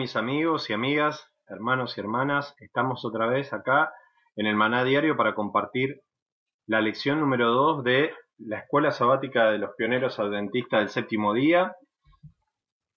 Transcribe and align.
Mis 0.00 0.16
amigos 0.16 0.70
y 0.70 0.72
amigas, 0.72 1.30
hermanos 1.46 1.98
y 1.98 2.00
hermanas? 2.00 2.54
Estamos 2.60 3.04
otra 3.04 3.26
vez 3.26 3.52
acá 3.52 3.92
en 4.34 4.46
el 4.46 4.56
Maná 4.56 4.82
Diario 4.82 5.14
para 5.14 5.34
compartir 5.34 6.00
la 6.66 6.80
lección 6.80 7.20
número 7.20 7.50
2 7.50 7.84
de 7.84 8.14
la 8.38 8.60
Escuela 8.60 8.92
Sabática 8.92 9.50
de 9.50 9.58
los 9.58 9.72
Pioneros 9.76 10.18
Adventistas 10.18 10.80
del 10.80 10.88
Séptimo 10.88 11.34
Día 11.34 11.76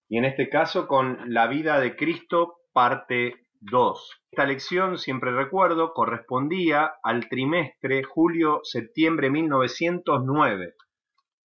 y 0.08 0.18
en 0.18 0.24
este 0.24 0.48
caso 0.48 0.88
con 0.88 1.20
la 1.28 1.48
vida 1.48 1.82
de 1.82 1.98
Cristo 1.98 2.60
parte 2.72 3.48
2. 3.60 4.22
Esta 4.32 4.46
lección, 4.46 4.98
siempre 4.98 5.34
recuerdo, 5.34 5.94
correspondía 5.94 6.94
al 7.04 7.28
trimestre 7.28 8.04
julio-septiembre 8.04 9.30
1909. 9.30 10.76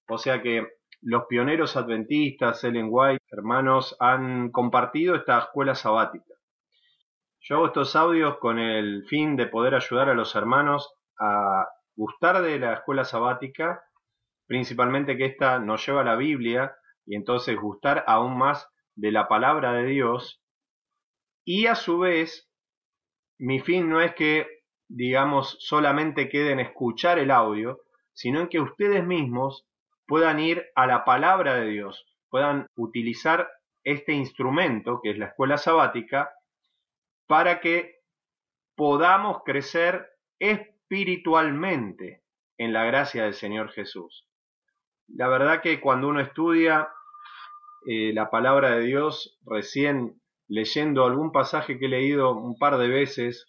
O 0.09 0.19
sea 0.19 0.41
que 0.41 0.69
los 1.01 1.27
pioneros 1.27 1.77
adventistas, 1.77 2.63
Ellen 2.65 2.89
White, 2.91 3.25
hermanos, 3.31 3.97
han 4.01 4.51
compartido 4.51 5.15
esta 5.15 5.39
escuela 5.39 5.75
sabática. 5.75 6.35
Yo 7.41 7.57
hago 7.57 7.67
estos 7.67 7.95
audios 7.97 8.39
con 8.39 8.59
el 8.59 9.05
fin 9.07 9.37
de 9.37 9.47
poder 9.47 9.75
ayudar 9.75 10.09
a 10.09 10.15
los 10.15 10.35
hermanos 10.35 10.93
a 11.19 11.67
gustar 11.95 12.43
de 12.43 12.59
la 12.59 12.75
escuela 12.75 13.05
sabática, 13.05 13.83
principalmente 14.47 15.17
que 15.17 15.27
esta 15.27 15.59
nos 15.59 15.87
lleva 15.87 16.01
a 16.01 16.05
la 16.05 16.17
Biblia 16.17 16.77
y 17.07 17.15
entonces 17.15 17.57
gustar 17.57 18.05
aún 18.07 18.37
más 18.37 18.69
de 18.97 19.13
la 19.13 19.29
palabra 19.29 19.73
de 19.73 19.85
Dios. 19.85 20.43
Y 21.45 21.67
a 21.67 21.75
su 21.75 21.99
vez, 22.01 22.51
mi 23.39 23.61
fin 23.61 23.89
no 23.89 24.01
es 24.01 24.15
que, 24.15 24.47
digamos, 24.89 25.57
solamente 25.61 26.29
queden 26.29 26.61
escuchar 26.61 27.19
el 27.19 27.31
audio, 27.31 27.81
sino 28.13 28.41
en 28.41 28.49
que 28.49 28.61
ustedes 28.61 29.05
mismos 29.07 29.68
puedan 30.09 30.41
ir 30.41 30.67
a 30.75 30.87
la 30.87 31.05
palabra 31.05 31.57
de 31.57 31.67
Dios, 31.67 32.07
puedan 32.31 32.67
utilizar 32.77 33.49
este 33.85 34.15
instrumento 34.15 35.01
que 35.03 35.11
es 35.11 35.19
la 35.19 35.27
escuela 35.27 35.59
sabática 35.59 36.33
para 37.27 37.61
que 37.61 37.97
podamos 38.75 39.43
crecer 39.45 40.09
espiritualmente 40.39 42.23
en 42.57 42.73
la 42.73 42.85
gracia 42.85 43.25
del 43.25 43.35
Señor 43.35 43.71
Jesús. 43.71 44.27
La 45.09 45.29
verdad 45.29 45.61
que 45.61 45.79
cuando 45.79 46.09
uno 46.09 46.21
estudia 46.21 46.89
eh, 47.87 48.13
la 48.15 48.31
palabra 48.31 48.71
de 48.77 48.85
Dios, 48.85 49.39
recién 49.45 50.23
leyendo 50.49 51.05
algún 51.05 51.33
pasaje 51.33 51.79
que 51.79 51.85
he 51.85 51.91
leído 51.91 52.35
un 52.35 52.59
par 52.59 52.79
de 52.79 52.89
veces, 52.89 53.45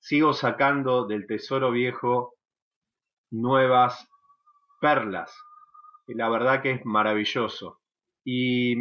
sigo 0.00 0.34
sacando 0.34 1.06
del 1.06 1.26
tesoro 1.26 1.70
viejo 1.70 2.34
nuevas 3.30 4.06
perlas 4.82 5.34
la 6.06 6.28
verdad 6.28 6.62
que 6.62 6.72
es 6.72 6.84
maravilloso. 6.84 7.80
Y 8.24 8.74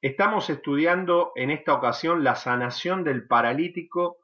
estamos 0.00 0.50
estudiando 0.50 1.32
en 1.36 1.50
esta 1.50 1.74
ocasión 1.74 2.24
la 2.24 2.34
sanación 2.34 3.04
del 3.04 3.26
paralítico 3.26 4.18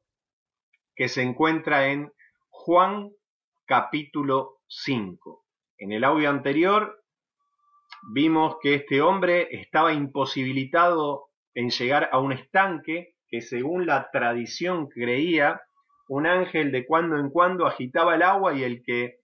que 0.94 1.08
se 1.08 1.22
encuentra 1.22 1.88
en 1.88 2.12
Juan 2.48 3.10
capítulo 3.66 4.60
5. 4.68 5.44
En 5.78 5.92
el 5.92 6.04
audio 6.04 6.28
anterior 6.28 7.02
vimos 8.12 8.56
que 8.60 8.74
este 8.74 9.00
hombre 9.00 9.48
estaba 9.52 9.92
imposibilitado 9.92 11.28
en 11.54 11.70
llegar 11.70 12.08
a 12.12 12.18
un 12.18 12.32
estanque 12.32 13.14
que 13.28 13.40
según 13.40 13.86
la 13.86 14.10
tradición 14.10 14.88
creía 14.88 15.60
un 16.08 16.26
ángel 16.26 16.72
de 16.72 16.86
cuando 16.86 17.18
en 17.18 17.30
cuando 17.30 17.66
agitaba 17.66 18.14
el 18.14 18.22
agua 18.22 18.54
y 18.54 18.64
el 18.64 18.82
que 18.82 19.18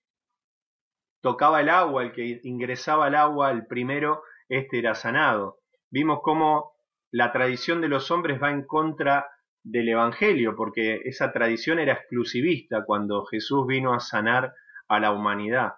tocaba 1.25 1.63
el 1.63 1.71
agua, 1.71 2.03
el 2.03 2.13
que 2.13 2.41
ingresaba 2.43 3.07
al 3.07 3.15
agua, 3.15 3.51
el 3.51 3.67
primero, 3.67 4.25
este 4.47 4.79
era 4.79 4.95
sanado. 4.95 5.61
Vimos 5.91 6.21
cómo 6.23 6.75
la 7.11 7.33
tradición 7.33 7.81
de 7.81 7.89
los 7.89 8.11
hombres 8.11 8.43
va 8.43 8.51
en 8.51 8.67
contra 8.67 9.31
del 9.63 9.89
Evangelio, 9.89 10.55
porque 10.55 11.01
esa 11.07 11.33
tradición 11.33 11.79
era 11.79 11.95
exclusivista 11.95 12.85
cuando 12.85 13.25
Jesús 13.25 13.67
vino 13.67 13.95
a 13.95 14.01
sanar 14.01 14.53
a 14.87 15.01
la 15.01 15.13
humanidad. 15.13 15.73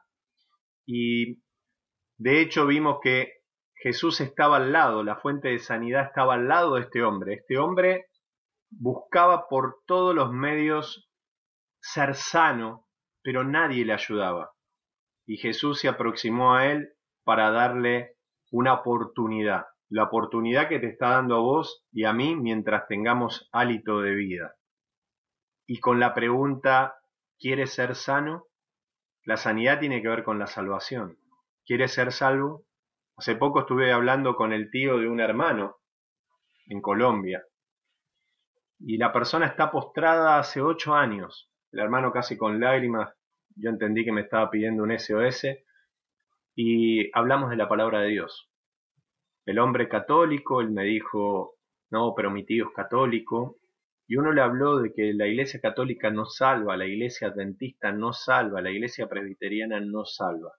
Y 0.84 1.44
de 2.18 2.40
hecho 2.40 2.66
vimos 2.66 2.98
que 3.00 3.34
Jesús 3.76 4.20
estaba 4.20 4.56
al 4.56 4.72
lado, 4.72 5.04
la 5.04 5.14
fuente 5.14 5.46
de 5.50 5.60
sanidad 5.60 6.06
estaba 6.06 6.34
al 6.34 6.48
lado 6.48 6.74
de 6.74 6.80
este 6.80 7.04
hombre. 7.04 7.34
Este 7.34 7.56
hombre 7.56 8.06
buscaba 8.68 9.46
por 9.48 9.76
todos 9.86 10.12
los 10.12 10.32
medios 10.32 11.08
ser 11.80 12.16
sano, 12.16 12.88
pero 13.22 13.44
nadie 13.44 13.84
le 13.84 13.92
ayudaba 13.92 14.55
y 15.26 15.38
Jesús 15.38 15.80
se 15.80 15.88
aproximó 15.88 16.54
a 16.54 16.70
él 16.70 16.94
para 17.24 17.50
darle 17.50 18.16
una 18.50 18.74
oportunidad, 18.74 19.66
la 19.88 20.04
oportunidad 20.04 20.68
que 20.68 20.78
te 20.78 20.86
está 20.86 21.10
dando 21.10 21.36
a 21.36 21.40
vos 21.40 21.84
y 21.92 22.04
a 22.04 22.12
mí 22.12 22.36
mientras 22.36 22.86
tengamos 22.86 23.48
hálito 23.52 24.00
de 24.00 24.14
vida. 24.14 24.54
Y 25.66 25.80
con 25.80 25.98
la 25.98 26.14
pregunta, 26.14 26.94
¿quieres 27.38 27.74
ser 27.74 27.96
sano? 27.96 28.46
La 29.24 29.36
sanidad 29.36 29.80
tiene 29.80 30.00
que 30.00 30.08
ver 30.08 30.22
con 30.22 30.38
la 30.38 30.46
salvación. 30.46 31.18
¿Quieres 31.64 31.92
ser 31.92 32.12
salvo? 32.12 32.64
Hace 33.16 33.34
poco 33.34 33.60
estuve 33.60 33.92
hablando 33.92 34.36
con 34.36 34.52
el 34.52 34.70
tío 34.70 34.98
de 34.98 35.08
un 35.08 35.18
hermano 35.18 35.78
en 36.66 36.80
Colombia 36.80 37.44
y 38.78 38.98
la 38.98 39.12
persona 39.12 39.46
está 39.46 39.70
postrada 39.70 40.38
hace 40.38 40.60
ocho 40.60 40.94
años, 40.94 41.50
el 41.72 41.80
hermano 41.80 42.12
casi 42.12 42.36
con 42.36 42.60
lágrimas 42.60 43.15
yo 43.56 43.70
entendí 43.70 44.04
que 44.04 44.12
me 44.12 44.22
estaba 44.22 44.50
pidiendo 44.50 44.82
un 44.82 44.96
SOS 44.96 45.46
y 46.54 47.10
hablamos 47.16 47.50
de 47.50 47.56
la 47.56 47.68
palabra 47.68 48.00
de 48.00 48.08
Dios. 48.08 48.50
El 49.44 49.58
hombre 49.58 49.88
católico, 49.88 50.60
él 50.60 50.70
me 50.70 50.84
dijo, 50.84 51.56
no, 51.90 52.14
pero 52.14 52.30
mi 52.30 52.44
tío 52.44 52.66
es 52.68 52.74
católico, 52.74 53.58
y 54.08 54.16
uno 54.16 54.32
le 54.32 54.40
habló 54.40 54.78
de 54.78 54.92
que 54.92 55.12
la 55.14 55.26
iglesia 55.26 55.60
católica 55.60 56.10
no 56.10 56.26
salva, 56.26 56.76
la 56.76 56.86
iglesia 56.86 57.28
adventista 57.28 57.92
no 57.92 58.12
salva, 58.12 58.60
la 58.60 58.70
iglesia 58.70 59.08
presbiteriana 59.08 59.80
no 59.80 60.04
salva. 60.04 60.52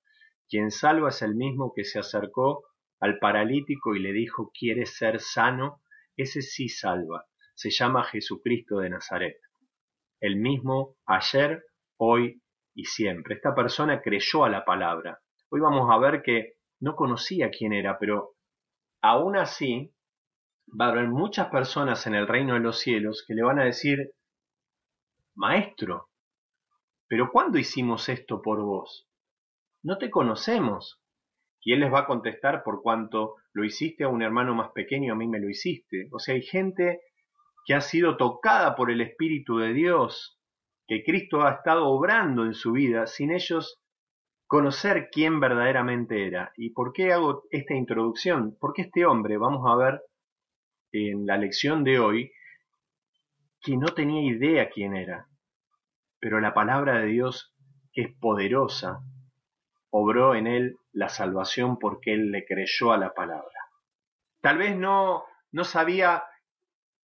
Quien 0.50 0.72
salva 0.72 1.10
es 1.10 1.22
el 1.22 1.36
mismo 1.36 1.74
que 1.74 1.84
se 1.84 2.00
acercó 2.00 2.66
al 3.00 3.20
paralítico 3.20 3.96
y 3.96 4.00
le 4.00 4.12
dijo, 4.12 4.52
¿quieres 4.58 4.98
ser 4.98 5.20
sano? 5.20 5.82
Ese 6.16 6.42
sí 6.42 6.68
salva. 6.68 7.26
Se 7.54 7.70
llama 7.70 8.04
Jesucristo 8.04 8.80
de 8.80 8.90
Nazaret. 8.90 9.38
El 10.20 10.38
mismo 10.38 10.96
ayer, 11.06 11.64
hoy 11.98 12.42
y 12.78 12.86
siempre. 12.86 13.36
Esta 13.36 13.56
persona 13.56 14.02
creyó 14.02 14.46
a 14.46 14.50
la 14.50 14.64
palabra. 14.64 15.20
Hoy 15.50 15.60
vamos 15.60 15.90
a 15.92 15.98
ver 15.98 16.22
que 16.22 16.54
no 16.80 16.96
conocía 16.96 17.50
quién 17.50 17.74
era, 17.74 17.98
pero 17.98 18.36
aún 19.02 19.36
así 19.36 19.96
va 20.80 20.86
a 20.86 20.90
haber 20.90 21.08
muchas 21.08 21.48
personas 21.48 22.06
en 22.06 22.14
el 22.14 22.28
reino 22.28 22.54
de 22.54 22.60
los 22.60 22.80
cielos 22.80 23.26
que 23.28 23.34
le 23.34 23.42
van 23.42 23.58
a 23.58 23.66
decir, 23.66 24.12
Maestro, 25.34 26.12
pero 27.08 27.32
¿cuándo 27.32 27.58
hicimos 27.58 28.10
esto 28.10 28.44
por 28.44 28.62
vos? 28.62 29.10
No 29.82 29.98
te 29.98 30.12
conocemos. 30.12 31.02
Y 31.62 31.74
él 31.74 31.80
les 31.80 31.92
va 31.92 32.02
a 32.02 32.06
contestar 32.06 32.64
por 32.64 32.84
cuanto 32.84 33.36
lo 33.54 33.66
hiciste 33.66 34.04
a 34.04 34.10
un 34.10 34.22
hermano 34.22 34.54
más 34.54 34.72
pequeño, 34.72 35.14
a 35.14 35.16
mí 35.16 35.28
me 35.28 35.40
lo 35.40 35.50
hiciste. 35.50 36.10
O 36.12 36.20
sea, 36.20 36.36
hay 36.36 36.44
gente 36.44 37.02
que 37.66 37.74
ha 37.74 37.82
sido 37.82 38.18
tocada 38.18 38.76
por 38.76 38.92
el 38.92 39.02
Espíritu 39.02 39.58
de 39.58 39.74
Dios, 39.74 40.37
que 40.88 41.04
Cristo 41.04 41.42
ha 41.44 41.52
estado 41.52 41.88
obrando 41.88 42.46
en 42.46 42.54
su 42.54 42.72
vida, 42.72 43.08
sin 43.08 43.32
ellos 43.32 43.80
conocer 44.48 45.10
quién 45.12 45.40
verdaderamente 45.40 46.26
era. 46.26 46.54
¿Y 46.56 46.72
por 46.72 46.94
qué 46.94 47.12
hago 47.12 47.44
esta 47.52 47.74
introducción? 47.76 48.58
Porque 48.60 48.84
este 48.84 49.06
hombre, 49.06 49.38
vamos 49.38 49.70
a 49.70 49.76
ver 49.76 50.02
en 50.94 51.26
la 51.26 51.38
lección 51.38 51.84
de 51.84 52.00
hoy, 52.00 52.32
que 53.62 53.76
no 53.76 53.88
tenía 53.88 54.22
idea 54.22 54.70
quién 54.70 54.96
era, 54.96 55.28
pero 56.20 56.40
la 56.40 56.54
palabra 56.54 57.00
de 57.00 57.08
Dios, 57.08 57.54
que 57.92 58.04
es 58.04 58.16
poderosa, 58.20 59.02
obró 59.90 60.36
en 60.36 60.48
él 60.48 60.78
la 60.94 61.10
salvación 61.10 61.78
porque 61.78 62.14
él 62.14 62.32
le 62.32 62.46
creyó 62.46 62.94
a 62.94 62.98
la 62.98 63.14
palabra. 63.14 63.52
Tal 64.42 64.58
vez 64.58 64.78
no, 64.78 65.26
no 65.52 65.64
sabía 65.66 66.24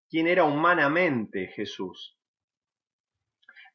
quién 0.08 0.28
era 0.28 0.44
humanamente 0.44 1.48
Jesús, 1.48 2.16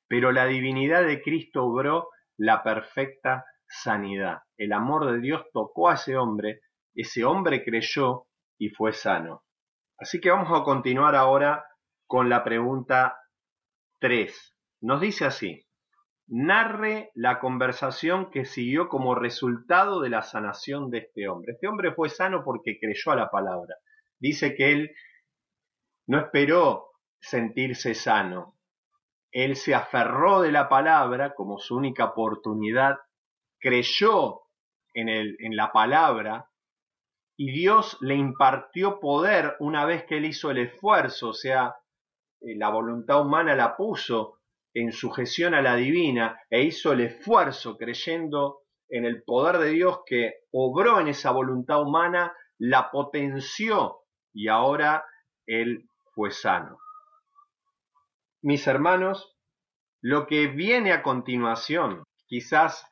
pero 0.07 0.31
la 0.31 0.45
divinidad 0.45 1.06
de 1.06 1.21
Cristo 1.21 1.65
obró 1.65 2.09
la 2.38 2.63
perfecta 2.63 3.45
sanidad. 3.68 4.39
El 4.57 4.74
amor 4.74 5.12
de 5.12 5.19
Dios 5.19 5.45
tocó 5.54 5.89
a 5.89 5.95
ese 5.95 6.18
hombre, 6.18 6.62
ese 6.94 7.25
hombre 7.25 7.63
creyó 7.63 8.27
y 8.57 8.69
fue 8.69 8.94
sano. 8.94 9.44
Así 9.98 10.19
que 10.19 10.30
vamos 10.30 10.50
a 10.59 10.63
continuar 10.63 11.15
ahora 11.15 11.65
con 12.06 12.30
la 12.30 12.44
pregunta 12.44 13.18
3. 14.00 14.56
Nos 14.81 15.01
dice 15.01 15.25
así, 15.25 15.65
narre 16.27 17.12
la 17.15 17.39
conversación 17.39 18.30
que 18.31 18.45
siguió 18.45 18.89
como 18.89 19.15
resultado 19.15 20.01
de 20.01 20.09
la 20.09 20.21
sanación 20.21 20.89
de 20.89 21.00
este 21.00 21.27
hombre. 21.27 21.54
Este 21.54 21.68
hombre 21.68 21.94
fue 21.94 22.09
sano 22.09 22.44
porque 22.44 22.80
creyó 22.80 23.12
a 23.12 23.15
la 23.15 23.31
palabra. 23.31 23.75
Dice 24.19 24.56
que 24.56 24.71
él 24.71 24.92
no 26.07 26.19
esperó 26.19 26.92
sentirse 27.19 27.94
sano. 27.95 28.56
Él 29.31 29.56
se 29.56 29.75
aferró 29.75 30.41
de 30.41 30.51
la 30.51 30.69
palabra 30.69 31.33
como 31.35 31.57
su 31.57 31.75
única 31.75 32.06
oportunidad, 32.06 32.97
creyó 33.59 34.41
en, 34.94 35.56
la 35.56 35.71
palabra 35.71 36.50
y 37.38 37.51
Dios 37.51 37.97
le 38.01 38.15
impartió 38.15 39.00
poder 39.00 39.56
una 39.59 39.85
vez 39.85 40.06
que 40.06 40.18
él 40.18 40.25
hizo 40.25 40.50
el 40.50 40.57
esfuerzo, 40.57 41.29
o 41.29 41.33
sea, 41.33 41.75
eh, 42.41 42.56
la 42.57 42.69
voluntad 42.69 43.21
humana 43.21 43.56
la 43.56 43.75
puso 43.75 44.39
en 44.74 44.91
sujeción 44.91 45.53
a 45.53 45.62
la 45.62 45.75
divina 45.75 46.39
e 46.50 46.63
hizo 46.63 46.94
el 46.94 47.01
esfuerzo 47.01 47.77
creyendo 47.77 48.62
en 48.89 49.06
el 49.06 49.23
poder 49.23 49.59
de 49.59 49.69
Dios 49.69 50.00
que 50.06 50.33
obró 50.51 51.00
en 51.00 51.09
esa 51.09 51.31
voluntad 51.31 51.81
humana, 51.81 52.35
la 52.57 52.89
potenció 52.89 54.01
y 54.33 54.47
ahora 54.47 55.03
él 55.45 55.89
fue 56.13 56.31
sano. 56.31 56.77
Mis 58.47 58.65
hermanos, 58.65 59.35
lo 60.01 60.25
que 60.25 60.47
viene 60.47 60.94
a 60.94 61.03
continuación 61.03 62.05
quizás 62.27 62.89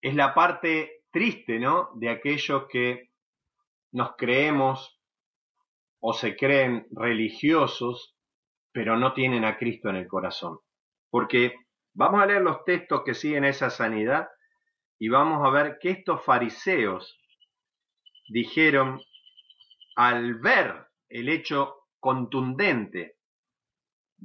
es 0.00 0.14
la 0.14 0.34
parte 0.34 1.02
triste, 1.10 1.58
¿no? 1.58 1.90
De 1.96 2.10
aquellos 2.10 2.68
que 2.68 3.10
nos 3.90 4.14
creemos 4.16 5.02
o 5.98 6.12
se 6.12 6.36
creen 6.36 6.86
religiosos, 6.92 8.16
pero 8.70 8.96
no 8.96 9.14
tienen 9.14 9.44
a 9.44 9.56
Cristo 9.56 9.88
en 9.88 9.96
el 9.96 10.06
corazón. 10.06 10.60
Porque 11.10 11.56
vamos 11.92 12.22
a 12.22 12.26
leer 12.26 12.42
los 12.42 12.62
textos 12.62 13.02
que 13.04 13.14
siguen 13.14 13.44
esa 13.44 13.70
sanidad 13.70 14.28
y 15.00 15.08
vamos 15.08 15.44
a 15.44 15.50
ver 15.50 15.78
que 15.80 15.90
estos 15.90 16.24
fariseos 16.24 17.18
dijeron 18.28 19.02
al 19.96 20.36
ver 20.36 20.86
el 21.08 21.30
hecho 21.30 21.88
contundente 21.98 23.13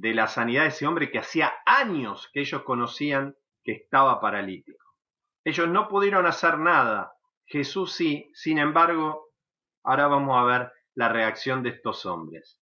de 0.00 0.14
la 0.14 0.26
sanidad 0.26 0.62
de 0.62 0.68
ese 0.68 0.86
hombre 0.86 1.10
que 1.10 1.18
hacía 1.18 1.52
años 1.66 2.30
que 2.32 2.40
ellos 2.40 2.62
conocían 2.62 3.34
que 3.62 3.72
estaba 3.72 4.20
paralítico. 4.20 4.84
Ellos 5.44 5.68
no 5.68 5.88
pudieron 5.88 6.26
hacer 6.26 6.58
nada, 6.58 7.12
Jesús 7.46 7.92
sí, 7.92 8.30
sin 8.34 8.58
embargo, 8.58 9.28
ahora 9.82 10.06
vamos 10.06 10.36
a 10.36 10.44
ver 10.44 10.72
la 10.94 11.08
reacción 11.08 11.62
de 11.62 11.70
estos 11.70 12.06
hombres, 12.06 12.60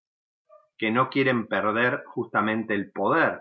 que 0.76 0.90
no 0.90 1.10
quieren 1.10 1.46
perder 1.46 2.04
justamente 2.06 2.74
el 2.74 2.92
poder 2.92 3.40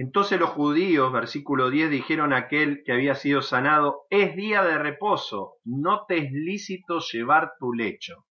entonces 0.00 0.40
los 0.40 0.48
judíos, 0.50 1.12
versículo 1.12 1.68
10, 1.68 1.90
dijeron 1.90 2.32
a 2.32 2.38
aquel 2.38 2.82
que 2.84 2.92
había 2.92 3.14
sido 3.14 3.42
sanado, 3.42 4.06
es 4.08 4.34
día 4.34 4.62
de 4.62 4.78
reposo, 4.78 5.56
no 5.62 6.06
te 6.06 6.16
es 6.16 6.32
lícito 6.32 7.00
llevar 7.00 7.52
tu 7.58 7.74
lecho. 7.74 8.24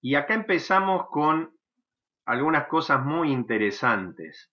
Y 0.00 0.14
acá 0.14 0.32
empezamos 0.32 1.08
con 1.10 1.55
algunas 2.26 2.66
cosas 2.66 3.04
muy 3.04 3.30
interesantes. 3.30 4.52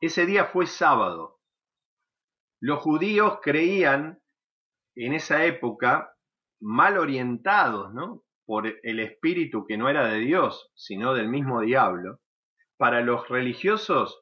Ese 0.00 0.24
día 0.24 0.46
fue 0.46 0.66
sábado. 0.66 1.40
Los 2.60 2.80
judíos 2.80 3.40
creían 3.42 4.20
en 4.94 5.12
esa 5.12 5.44
época 5.44 6.14
mal 6.60 6.96
orientados, 6.96 7.92
¿no? 7.92 8.22
Por 8.46 8.66
el 8.82 9.00
espíritu 9.00 9.66
que 9.66 9.76
no 9.76 9.88
era 9.88 10.06
de 10.06 10.20
Dios, 10.20 10.70
sino 10.74 11.12
del 11.14 11.28
mismo 11.28 11.60
diablo. 11.60 12.20
Para 12.76 13.00
los 13.00 13.28
religiosos 13.28 14.20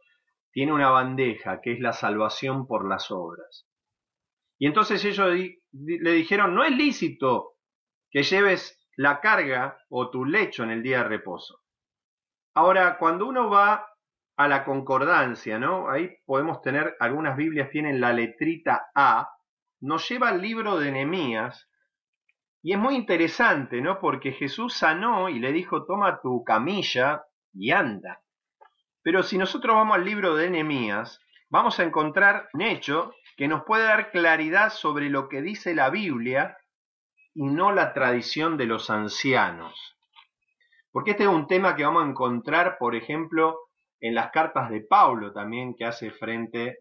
tiene 0.53 0.73
una 0.73 0.91
bandeja 0.91 1.61
que 1.61 1.73
es 1.73 1.81
la 1.81 1.93
salvación 1.93 2.67
por 2.67 2.88
las 2.88 3.11
obras. 3.11 3.67
Y 4.59 4.67
entonces 4.67 5.05
ellos 5.05 5.35
le 5.73 6.12
dijeron, 6.12 6.55
no 6.55 6.65
es 6.65 6.73
lícito 6.73 7.56
que 8.11 8.23
lleves 8.23 8.79
la 8.97 9.21
carga 9.21 9.79
o 9.88 10.11
tu 10.11 10.25
lecho 10.25 10.62
en 10.62 10.71
el 10.71 10.82
día 10.82 10.99
de 10.99 11.09
reposo. 11.09 11.61
Ahora, 12.55 12.99
cuando 12.99 13.26
uno 13.26 13.49
va 13.49 13.87
a 14.37 14.49
la 14.49 14.64
concordancia, 14.64 15.58
¿no? 15.58 15.91
Ahí 15.91 16.17
podemos 16.25 16.62
tener, 16.62 16.97
algunas 16.99 17.37
Biblias 17.37 17.70
tienen 17.70 18.00
la 18.00 18.12
letrita 18.12 18.91
A, 18.94 19.29
nos 19.81 20.08
lleva 20.08 20.29
al 20.29 20.41
libro 20.41 20.79
de 20.79 20.91
Nehemías, 20.93 21.69
y 22.63 22.72
es 22.72 22.79
muy 22.79 22.94
interesante, 22.94 23.81
¿no? 23.81 24.01
Porque 24.01 24.32
Jesús 24.32 24.75
sanó 24.75 25.29
y 25.29 25.39
le 25.39 25.53
dijo, 25.53 25.84
toma 25.84 26.20
tu 26.20 26.44
camilla 26.44 27.25
y 27.55 27.70
anda. 27.70 28.20
Pero 29.03 29.22
si 29.22 29.39
nosotros 29.39 29.75
vamos 29.75 29.96
al 29.96 30.05
libro 30.05 30.34
de 30.34 30.51
Nehemías, 30.51 31.20
vamos 31.48 31.81
a 31.81 31.84
encontrar 31.84 32.48
un 32.53 32.63
hecho 32.63 33.15
que 33.36 33.48
nos 33.48 33.65
puede 33.65 33.84
dar 33.84 34.10
claridad 34.10 34.70
sobre 34.70 35.08
lo 35.08 35.29
que 35.29 35.41
dice 35.41 35.75
la 35.75 35.89
Biblia 35.89 36.58
y 37.34 37.44
no 37.44 37.72
la 37.72 37.94
tradición 37.94 38.58
de 38.58 38.67
los 38.67 38.91
ancianos. 38.91 39.96
Porque 40.93 41.13
este 41.13 41.23
es 41.25 41.29
un 41.29 41.47
tema 41.47 41.77
que 41.77 41.85
vamos 41.85 42.05
a 42.05 42.09
encontrar, 42.09 42.77
por 42.79 42.97
ejemplo, 42.97 43.59
en 44.01 44.15
las 44.15 44.31
cartas 44.31 44.70
de 44.70 44.81
Pablo 44.81 45.32
también, 45.32 45.75
que 45.77 45.85
hace 45.85 46.11
frente 46.11 46.79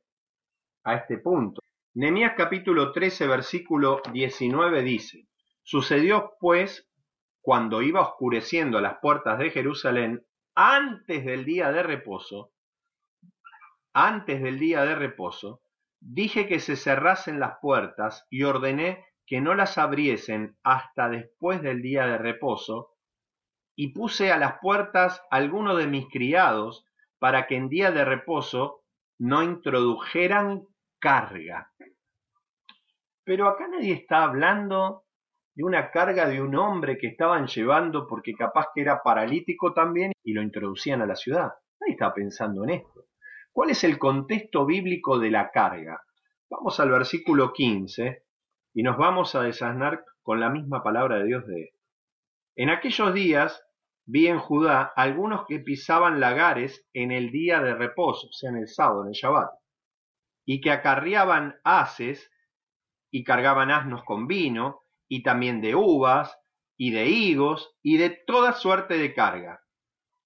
a 0.83 0.95
este 0.95 1.19
punto. 1.19 1.61
Nehemías 1.93 2.33
capítulo 2.35 2.91
13, 2.91 3.27
versículo 3.27 4.01
19 4.11 4.81
dice, 4.81 5.27
Sucedió 5.63 6.33
pues, 6.39 6.89
cuando 7.41 7.81
iba 7.81 8.01
oscureciendo 8.01 8.81
las 8.81 8.97
puertas 9.01 9.37
de 9.37 9.51
Jerusalén, 9.51 10.25
antes 10.55 11.23
del 11.25 11.45
día 11.45 11.71
de 11.71 11.83
reposo, 11.83 12.51
antes 13.93 14.41
del 14.41 14.59
día 14.59 14.83
de 14.83 14.95
reposo, 14.95 15.61
dije 15.99 16.47
que 16.47 16.59
se 16.59 16.75
cerrasen 16.75 17.39
las 17.39 17.57
puertas 17.61 18.25
y 18.29 18.43
ordené 18.43 19.05
que 19.25 19.41
no 19.41 19.53
las 19.53 19.77
abriesen 19.77 20.57
hasta 20.63 21.09
después 21.09 21.61
del 21.61 21.81
día 21.81 22.07
de 22.07 22.17
reposo, 22.17 22.88
y 23.81 23.93
puse 23.93 24.29
a 24.29 24.37
las 24.37 24.59
puertas 24.59 25.23
algunos 25.31 25.77
de 25.77 25.87
mis 25.87 26.05
criados 26.09 26.85
para 27.17 27.47
que 27.47 27.55
en 27.55 27.69
día 27.69 27.91
de 27.91 28.03
reposo 28.03 28.83
no 29.17 29.41
introdujeran 29.41 30.67
carga. 30.99 31.71
Pero 33.23 33.47
acá 33.47 33.69
nadie 33.69 33.93
está 33.93 34.23
hablando 34.23 35.05
de 35.55 35.63
una 35.63 35.91
carga 35.91 36.27
de 36.27 36.41
un 36.41 36.57
hombre 36.57 36.97
que 36.97 37.07
estaban 37.07 37.47
llevando 37.47 38.05
porque 38.05 38.33
capaz 38.33 38.67
que 38.75 38.81
era 38.81 39.01
paralítico 39.01 39.73
también 39.73 40.11
y 40.25 40.33
lo 40.33 40.41
introducían 40.41 41.01
a 41.01 41.05
la 41.05 41.15
ciudad. 41.15 41.49
Nadie 41.79 41.93
está 41.93 42.13
pensando 42.13 42.65
en 42.65 42.71
esto. 42.71 43.05
¿Cuál 43.53 43.69
es 43.69 43.85
el 43.85 43.97
contexto 43.97 44.65
bíblico 44.65 45.19
de 45.19 45.31
la 45.31 45.51
carga? 45.51 46.03
Vamos 46.49 46.81
al 46.81 46.91
versículo 46.91 47.53
15 47.53 48.25
y 48.73 48.83
nos 48.83 48.97
vamos 48.97 49.35
a 49.35 49.41
desasnar 49.43 50.03
con 50.21 50.41
la 50.41 50.49
misma 50.49 50.83
palabra 50.83 51.19
de 51.19 51.23
Dios 51.23 51.47
de 51.47 51.71
En 52.57 52.69
aquellos 52.69 53.13
días 53.13 53.65
vi 54.11 54.27
en 54.27 54.39
Judá 54.39 54.91
algunos 54.95 55.45
que 55.47 55.59
pisaban 55.59 56.19
lagares 56.19 56.83
en 56.93 57.11
el 57.11 57.31
día 57.31 57.61
de 57.61 57.75
reposo, 57.75 58.27
o 58.27 58.31
sea, 58.31 58.49
en 58.49 58.57
el 58.57 58.67
sábado, 58.67 59.03
en 59.03 59.09
el 59.09 59.13
Shabbat, 59.13 59.51
y 60.47 60.61
que 60.61 60.71
acarreaban 60.71 61.59
haces 61.63 62.31
y 63.11 63.23
cargaban 63.23 63.69
asnos 63.69 64.03
con 64.03 64.25
vino, 64.25 64.81
y 65.07 65.21
también 65.21 65.61
de 65.61 65.75
uvas, 65.75 66.35
y 66.75 66.91
de 66.91 67.07
higos, 67.07 67.75
y 67.83 67.97
de 67.97 68.09
toda 68.09 68.53
suerte 68.53 68.97
de 68.97 69.13
carga, 69.13 69.61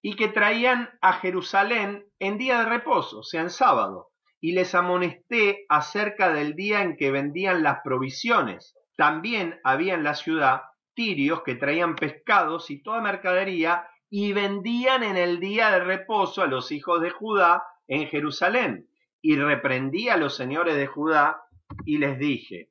y 0.02 0.16
que 0.16 0.28
traían 0.28 0.90
a 1.02 1.14
Jerusalén 1.14 2.06
en 2.18 2.38
día 2.38 2.60
de 2.60 2.66
reposo, 2.66 3.18
o 3.18 3.22
sea, 3.22 3.42
en 3.42 3.50
sábado, 3.50 4.12
y 4.40 4.52
les 4.52 4.74
amonesté 4.74 5.66
acerca 5.68 6.32
del 6.32 6.54
día 6.54 6.82
en 6.82 6.96
que 6.96 7.10
vendían 7.10 7.62
las 7.62 7.80
provisiones. 7.82 8.74
También 8.96 9.60
había 9.62 9.94
en 9.94 10.04
la 10.04 10.14
ciudad 10.14 10.62
tirios 10.94 11.42
que 11.42 11.54
traían 11.54 11.96
pescados 11.96 12.70
y 12.70 12.82
toda 12.82 13.00
mercadería, 13.00 13.88
y 14.08 14.32
vendían 14.32 15.02
en 15.02 15.16
el 15.16 15.40
día 15.40 15.70
de 15.70 15.80
reposo 15.80 16.42
a 16.42 16.46
los 16.46 16.70
hijos 16.70 17.00
de 17.00 17.10
Judá 17.10 17.64
en 17.88 18.06
Jerusalén. 18.08 18.88
Y 19.20 19.36
reprendí 19.36 20.08
a 20.08 20.16
los 20.16 20.36
señores 20.36 20.76
de 20.76 20.86
Judá 20.86 21.42
y 21.84 21.98
les 21.98 22.18
dije, 22.18 22.70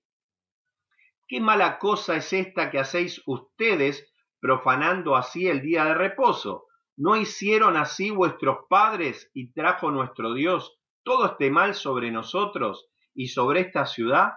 ¿Qué 1.27 1.39
mala 1.39 1.79
cosa 1.79 2.17
es 2.17 2.31
esta 2.31 2.69
que 2.69 2.79
hacéis 2.79 3.21
ustedes 3.25 4.13
profanando 4.39 5.15
así 5.15 5.47
el 5.47 5.61
día 5.61 5.85
de 5.85 5.95
reposo? 5.95 6.67
¿No 6.95 7.15
hicieron 7.15 7.75
así 7.75 8.11
vuestros 8.11 8.65
padres 8.69 9.31
y 9.33 9.51
trajo 9.51 9.89
nuestro 9.89 10.33
Dios 10.33 10.77
todo 11.03 11.25
este 11.25 11.49
mal 11.49 11.73
sobre 11.73 12.11
nosotros 12.11 12.87
y 13.15 13.29
sobre 13.29 13.61
esta 13.61 13.85
ciudad? 13.85 14.33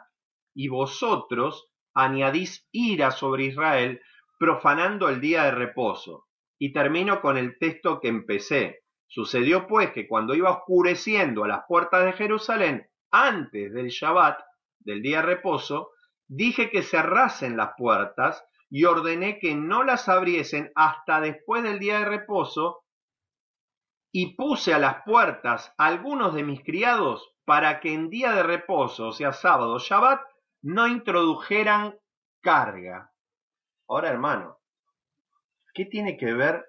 Y 0.54 0.68
vosotros 0.68 1.68
añadís 1.96 2.68
ira 2.70 3.10
sobre 3.10 3.44
Israel 3.46 4.00
profanando 4.38 5.08
el 5.08 5.20
día 5.20 5.44
de 5.44 5.50
reposo. 5.50 6.26
Y 6.58 6.72
termino 6.72 7.20
con 7.20 7.36
el 7.36 7.58
texto 7.58 8.00
que 8.00 8.08
empecé. 8.08 8.84
Sucedió 9.08 9.66
pues 9.66 9.90
que 9.92 10.06
cuando 10.06 10.34
iba 10.34 10.50
oscureciendo 10.50 11.44
a 11.44 11.48
las 11.48 11.60
puertas 11.66 12.04
de 12.04 12.12
Jerusalén, 12.12 12.86
antes 13.10 13.72
del 13.72 13.88
Shabbat, 13.88 14.40
del 14.78 15.02
día 15.02 15.18
de 15.18 15.26
reposo, 15.26 15.90
dije 16.28 16.70
que 16.70 16.82
cerrasen 16.82 17.56
las 17.56 17.70
puertas 17.76 18.44
y 18.68 18.84
ordené 18.84 19.38
que 19.38 19.54
no 19.54 19.82
las 19.84 20.08
abriesen 20.08 20.72
hasta 20.74 21.20
después 21.20 21.62
del 21.62 21.78
día 21.78 22.00
de 22.00 22.04
reposo, 22.04 22.84
y 24.12 24.34
puse 24.34 24.72
a 24.72 24.78
las 24.78 25.02
puertas 25.04 25.74
algunos 25.76 26.34
de 26.34 26.42
mis 26.42 26.64
criados 26.64 27.34
para 27.44 27.80
que 27.80 27.92
en 27.92 28.08
día 28.08 28.32
de 28.32 28.42
reposo, 28.42 29.08
o 29.08 29.12
sea, 29.12 29.32
sábado, 29.32 29.78
Shabbat, 29.78 30.20
no 30.66 30.88
introdujeran 30.88 31.96
carga. 32.40 33.12
Ahora, 33.88 34.10
hermano, 34.10 34.58
¿qué 35.72 35.84
tiene 35.84 36.16
que 36.16 36.32
ver 36.32 36.64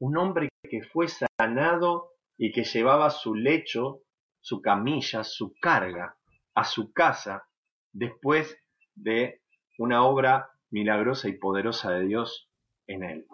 un 0.00 0.16
hombre 0.16 0.48
que 0.68 0.82
fue 0.82 1.06
sanado 1.06 2.10
y 2.36 2.50
que 2.50 2.64
llevaba 2.64 3.10
su 3.10 3.36
lecho, 3.36 4.00
su 4.40 4.60
camilla, 4.60 5.22
su 5.22 5.54
carga 5.60 6.18
a 6.56 6.64
su 6.64 6.92
casa 6.92 7.48
después 7.92 8.58
de 8.96 9.42
una 9.78 10.04
obra 10.04 10.50
milagrosa 10.70 11.28
y 11.28 11.38
poderosa 11.38 11.92
de 11.92 12.06
Dios 12.06 12.50
en 12.88 13.04
él. 13.04 13.26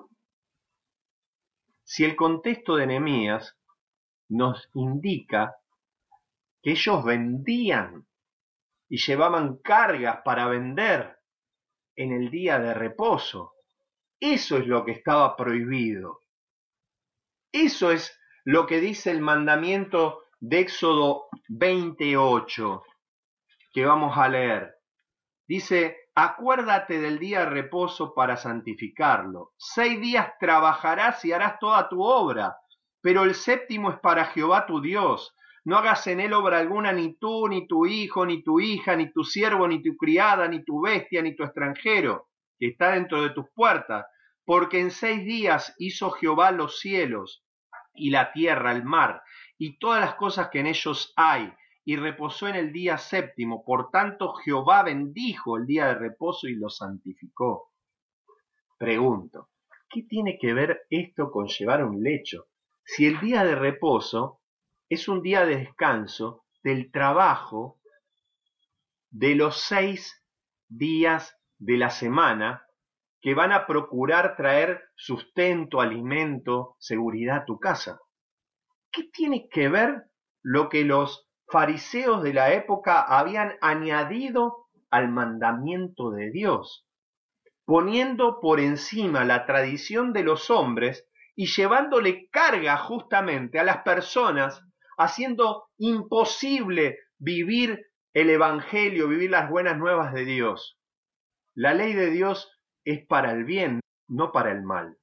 Si 1.84 2.04
el 2.04 2.16
contexto 2.16 2.76
de 2.76 2.86
Nehemías 2.86 3.56
nos 4.28 4.68
indica 4.74 5.56
que 6.60 6.72
ellos 6.72 7.02
vendían 7.02 8.06
y 8.88 8.98
llevaban 8.98 9.58
cargas 9.58 10.20
para 10.24 10.46
vender 10.46 11.18
en 11.96 12.12
el 12.12 12.30
día 12.30 12.58
de 12.58 12.74
reposo, 12.74 13.54
eso 14.20 14.56
es 14.56 14.66
lo 14.66 14.84
que 14.84 14.92
estaba 14.92 15.36
prohibido. 15.36 16.20
Eso 17.52 17.92
es 17.92 18.18
lo 18.44 18.66
que 18.66 18.80
dice 18.80 19.10
el 19.10 19.20
mandamiento 19.20 20.22
de 20.40 20.60
Éxodo 20.60 21.28
28 21.48 22.82
que 23.72 23.84
vamos 23.84 24.16
a 24.16 24.28
leer. 24.28 24.74
Dice, 25.46 26.10
acuérdate 26.14 26.98
del 27.00 27.18
día 27.18 27.40
de 27.40 27.46
reposo 27.46 28.14
para 28.14 28.36
santificarlo. 28.36 29.52
Seis 29.56 30.00
días 30.00 30.32
trabajarás 30.38 31.24
y 31.24 31.32
harás 31.32 31.58
toda 31.58 31.88
tu 31.88 32.02
obra, 32.02 32.56
pero 33.00 33.22
el 33.22 33.34
séptimo 33.34 33.90
es 33.90 33.98
para 34.00 34.26
Jehová 34.26 34.66
tu 34.66 34.80
Dios. 34.80 35.34
No 35.64 35.76
hagas 35.78 36.06
en 36.06 36.20
él 36.20 36.32
obra 36.32 36.58
alguna 36.58 36.92
ni 36.92 37.14
tú, 37.14 37.48
ni 37.48 37.66
tu 37.66 37.86
hijo, 37.86 38.24
ni 38.24 38.42
tu 38.42 38.60
hija, 38.60 38.96
ni 38.96 39.12
tu 39.12 39.24
siervo, 39.24 39.66
ni 39.68 39.82
tu 39.82 39.96
criada, 39.96 40.48
ni 40.48 40.64
tu 40.64 40.80
bestia, 40.80 41.22
ni 41.22 41.34
tu 41.34 41.44
extranjero, 41.44 42.28
que 42.58 42.68
está 42.68 42.92
dentro 42.92 43.22
de 43.22 43.30
tus 43.30 43.46
puertas, 43.54 44.06
porque 44.44 44.80
en 44.80 44.90
seis 44.90 45.24
días 45.24 45.74
hizo 45.78 46.10
Jehová 46.10 46.52
los 46.52 46.78
cielos 46.80 47.44
y 47.92 48.10
la 48.10 48.32
tierra, 48.32 48.72
el 48.72 48.84
mar, 48.84 49.22
y 49.58 49.78
todas 49.78 50.00
las 50.00 50.14
cosas 50.14 50.48
que 50.50 50.60
en 50.60 50.68
ellos 50.68 51.12
hay, 51.16 51.52
y 51.84 51.96
reposó 51.96 52.48
en 52.48 52.56
el 52.56 52.72
día 52.72 52.98
séptimo. 52.98 53.64
Por 53.64 53.90
tanto, 53.90 54.34
Jehová 54.34 54.82
bendijo 54.82 55.56
el 55.56 55.66
día 55.66 55.86
de 55.86 55.94
reposo 55.94 56.46
y 56.46 56.54
lo 56.54 56.68
santificó. 56.68 57.72
Pregunto, 58.78 59.48
¿qué 59.88 60.02
tiene 60.02 60.38
que 60.38 60.52
ver 60.52 60.82
esto 60.90 61.30
con 61.30 61.46
llevar 61.48 61.84
un 61.84 62.02
lecho? 62.02 62.46
Si 62.84 63.06
el 63.06 63.18
día 63.20 63.42
de 63.44 63.54
reposo 63.54 64.37
es 64.88 65.08
un 65.08 65.22
día 65.22 65.44
de 65.44 65.56
descanso 65.56 66.44
del 66.62 66.90
trabajo 66.90 67.78
de 69.10 69.34
los 69.34 69.60
seis 69.60 70.24
días 70.68 71.36
de 71.58 71.76
la 71.76 71.90
semana 71.90 72.64
que 73.20 73.34
van 73.34 73.52
a 73.52 73.66
procurar 73.66 74.36
traer 74.36 74.90
sustento, 74.94 75.80
alimento, 75.80 76.76
seguridad 76.78 77.38
a 77.38 77.44
tu 77.44 77.58
casa. 77.58 78.00
¿Qué 78.92 79.04
tiene 79.12 79.48
que 79.48 79.68
ver 79.68 80.04
lo 80.42 80.68
que 80.68 80.84
los 80.84 81.28
fariseos 81.50 82.22
de 82.22 82.32
la 82.32 82.52
época 82.52 83.00
habían 83.02 83.54
añadido 83.60 84.68
al 84.90 85.08
mandamiento 85.08 86.10
de 86.10 86.30
Dios, 86.30 86.86
poniendo 87.64 88.40
por 88.40 88.60
encima 88.60 89.24
la 89.24 89.46
tradición 89.46 90.12
de 90.12 90.22
los 90.22 90.50
hombres 90.50 91.06
y 91.34 91.46
llevándole 91.46 92.28
carga 92.30 92.76
justamente 92.78 93.58
a 93.58 93.64
las 93.64 93.78
personas, 93.78 94.62
haciendo 94.98 95.68
imposible 95.78 96.98
vivir 97.18 97.86
el 98.12 98.30
Evangelio, 98.30 99.08
vivir 99.08 99.30
las 99.30 99.48
buenas 99.48 99.78
nuevas 99.78 100.12
de 100.12 100.24
Dios. 100.24 100.78
La 101.54 101.72
ley 101.72 101.94
de 101.94 102.10
Dios 102.10 102.50
es 102.84 103.06
para 103.06 103.32
el 103.32 103.44
bien, 103.44 103.80
no 104.08 104.32
para 104.32 104.52
el 104.52 104.62
mal. 104.62 104.98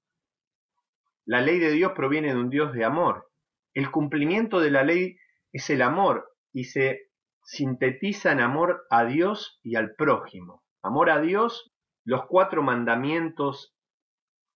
La 1.26 1.42
ley 1.42 1.60
de 1.60 1.72
Dios 1.72 1.94
proviene 1.94 2.34
de 2.34 2.40
un 2.40 2.50
Dios 2.50 2.74
de 2.74 2.84
amor. 2.84 3.30
El 3.74 3.90
cumplimiento 3.90 4.60
de 4.60 4.72
la 4.72 4.84
ley 4.84 5.18
es 5.52 5.70
el 5.70 5.82
amor 5.82 6.30
y 6.54 6.66
se 6.66 7.10
sintetiza 7.44 8.32
en 8.32 8.42
amor 8.42 8.86
a 8.90 9.06
Dios 9.06 9.60
y 9.64 9.76
al 9.76 9.96
prójimo. 9.96 10.64
Amor 10.84 11.10
a 11.10 11.20
Dios, 11.22 11.72
los 12.04 12.26
cuatro 12.28 12.62
mandamientos 12.64 13.76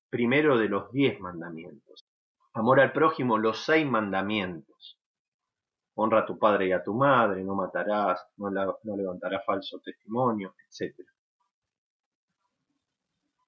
primero 0.09 0.57
de 0.57 0.69
los 0.69 0.91
diez 0.91 1.19
mandamientos. 1.19 2.05
Amor 2.53 2.79
al 2.79 2.91
prójimo, 2.91 3.37
los 3.37 3.63
seis 3.63 3.85
mandamientos. 3.85 4.98
Honra 6.01 6.19
a 6.19 6.25
tu 6.25 6.39
padre 6.39 6.67
y 6.67 6.71
a 6.71 6.81
tu 6.81 6.93
madre, 6.93 7.43
no 7.43 7.55
matarás, 7.55 8.25
no, 8.37 8.49
no 8.49 8.95
levantarás 8.95 9.43
falso 9.45 9.79
testimonio, 9.79 10.55
etc. 10.69 10.95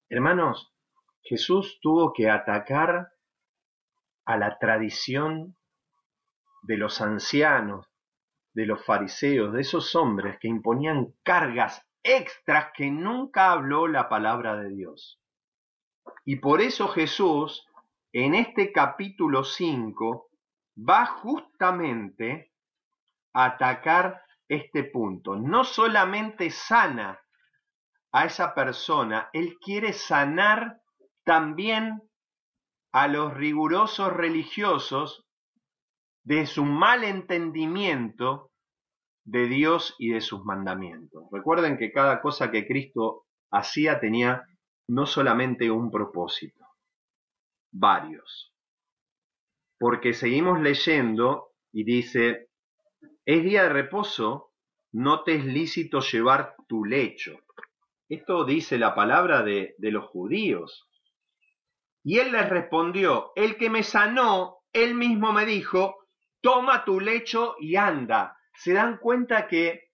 Hermanos, 0.09 0.75
Jesús 1.21 1.79
tuvo 1.81 2.11
que 2.11 2.29
atacar 2.29 3.13
a 4.25 4.37
la 4.37 4.57
tradición 4.57 5.55
de 6.63 6.77
los 6.77 6.99
ancianos, 6.99 7.87
de 8.53 8.65
los 8.65 8.83
fariseos, 8.83 9.53
de 9.53 9.61
esos 9.61 9.95
hombres 9.95 10.37
que 10.39 10.49
imponían 10.49 11.13
cargas 11.23 11.81
extras 12.03 12.71
que 12.75 12.91
nunca 12.91 13.51
habló 13.51 13.87
la 13.87 14.09
palabra 14.09 14.57
de 14.57 14.69
Dios. 14.69 15.21
Y 16.25 16.37
por 16.37 16.61
eso 16.61 16.89
Jesús, 16.89 17.65
en 18.11 18.35
este 18.35 18.73
capítulo 18.73 19.45
5, 19.45 20.30
va 20.89 21.05
justamente 21.05 22.53
a 23.33 23.45
atacar 23.45 24.21
este 24.47 24.83
punto. 24.85 25.35
No 25.35 25.63
solamente 25.63 26.49
sana 26.49 27.19
a 28.11 28.25
esa 28.25 28.53
persona, 28.53 29.29
Él 29.33 29.57
quiere 29.59 29.93
sanar 29.93 30.81
también 31.23 32.01
a 32.91 33.07
los 33.07 33.33
rigurosos 33.33 34.11
religiosos 34.11 35.25
de 36.23 36.45
su 36.45 36.65
mal 36.65 37.03
entendimiento 37.03 38.51
de 39.23 39.47
Dios 39.47 39.95
y 39.97 40.09
de 40.09 40.21
sus 40.21 40.43
mandamientos. 40.43 41.23
Recuerden 41.31 41.77
que 41.77 41.91
cada 41.91 42.21
cosa 42.21 42.51
que 42.51 42.67
Cristo 42.67 43.25
hacía 43.51 43.99
tenía 43.99 44.43
no 44.87 45.05
solamente 45.05 45.71
un 45.71 45.89
propósito, 45.89 46.65
varios. 47.71 48.50
Porque 49.81 50.13
seguimos 50.13 50.61
leyendo 50.61 51.53
y 51.71 51.83
dice, 51.83 52.49
es 53.25 53.43
día 53.43 53.63
de 53.63 53.69
reposo, 53.69 54.53
no 54.91 55.23
te 55.23 55.33
es 55.33 55.43
lícito 55.43 56.01
llevar 56.01 56.53
tu 56.67 56.85
lecho. 56.85 57.39
Esto 58.07 58.45
dice 58.45 58.77
la 58.77 58.93
palabra 58.93 59.41
de, 59.41 59.73
de 59.79 59.91
los 59.91 60.05
judíos. 60.05 60.87
Y 62.03 62.19
él 62.19 62.31
les 62.31 62.47
respondió, 62.47 63.31
el 63.35 63.57
que 63.57 63.71
me 63.71 63.81
sanó, 63.81 64.59
él 64.71 64.93
mismo 64.93 65.33
me 65.33 65.47
dijo, 65.47 66.05
toma 66.41 66.85
tu 66.85 66.99
lecho 66.99 67.55
y 67.59 67.75
anda. 67.75 68.37
se 68.53 68.73
dan 68.73 68.99
cuenta 68.99 69.47
que 69.47 69.85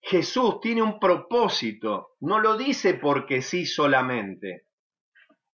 Jesús 0.00 0.62
tiene 0.62 0.80
un 0.80 0.98
propósito, 0.98 2.16
no 2.20 2.40
lo 2.40 2.56
dice 2.56 2.94
porque 2.94 3.42
sí 3.42 3.66
solamente. 3.66 4.68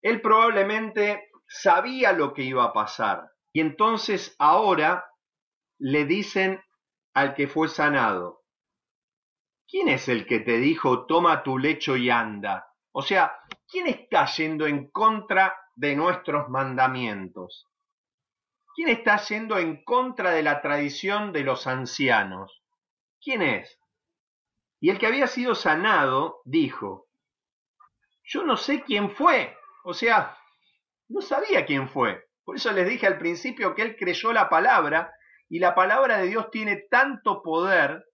Él 0.01 0.21
probablemente 0.21 1.31
sabía 1.47 2.13
lo 2.13 2.35
que 2.35 2.43
iba 2.43 2.65
a 2.65 2.73
pasar 2.73 3.31
y 3.53 3.61
entonces 3.61 4.35
ahora 4.39 5.05
le 5.79 6.05
dicen 6.05 6.63
al 7.15 7.35
que 7.35 7.47
fue 7.47 7.69
sanado, 7.69 8.43
¿quién 9.69 9.89
es 9.89 10.09
el 10.09 10.27
que 10.27 10.41
te 10.41 10.59
dijo 10.59 11.07
toma 11.07 11.43
tu 11.43 11.59
lecho 11.59 11.97
y 11.97 12.11
anda? 12.11 12.67
O 12.93 13.03
sea, 13.03 13.39
¿quién 13.69 13.87
está 13.87 14.27
yendo 14.27 14.67
en 14.67 14.91
contra 14.91 15.57
de 15.77 15.95
nuestros 15.95 16.49
mandamientos? 16.49 17.69
¿Quién 18.75 18.89
está 18.89 19.19
yendo 19.19 19.57
en 19.59 19.85
contra 19.85 20.33
de 20.33 20.43
la 20.43 20.61
tradición 20.61 21.33
de 21.33 21.45
los 21.45 21.69
ancianos? 21.69 22.63
¿Quién 23.21 23.43
es? 23.43 23.79
Y 24.81 24.91
el 24.91 24.99
que 24.99 25.07
había 25.07 25.29
sido 25.29 25.55
sanado 25.55 26.41
dijo, 26.45 27.07
yo 28.25 28.43
no 28.43 28.57
sé 28.57 28.83
quién 28.83 29.11
fue, 29.11 29.57
o 29.85 29.95
sea, 29.95 30.37
no 31.09 31.21
sabía 31.21 31.67
quién 31.67 31.89
fue. 31.89 32.25
Por 32.45 32.57
eso 32.57 32.73
les 32.73 32.89
dije 32.89 33.07
al 33.07 33.19
principio 33.19 33.75
que 33.75 33.83
él 33.83 33.97
creyó 33.97 34.33
la 34.33 34.49
palabra 34.49 35.13
y 35.49 35.59
la 35.59 35.75
palabra 35.75 36.19
de 36.19 36.29
Dios 36.29 36.51
tiene 36.51 36.85
tanto 36.91 37.43
poder, 37.43 38.05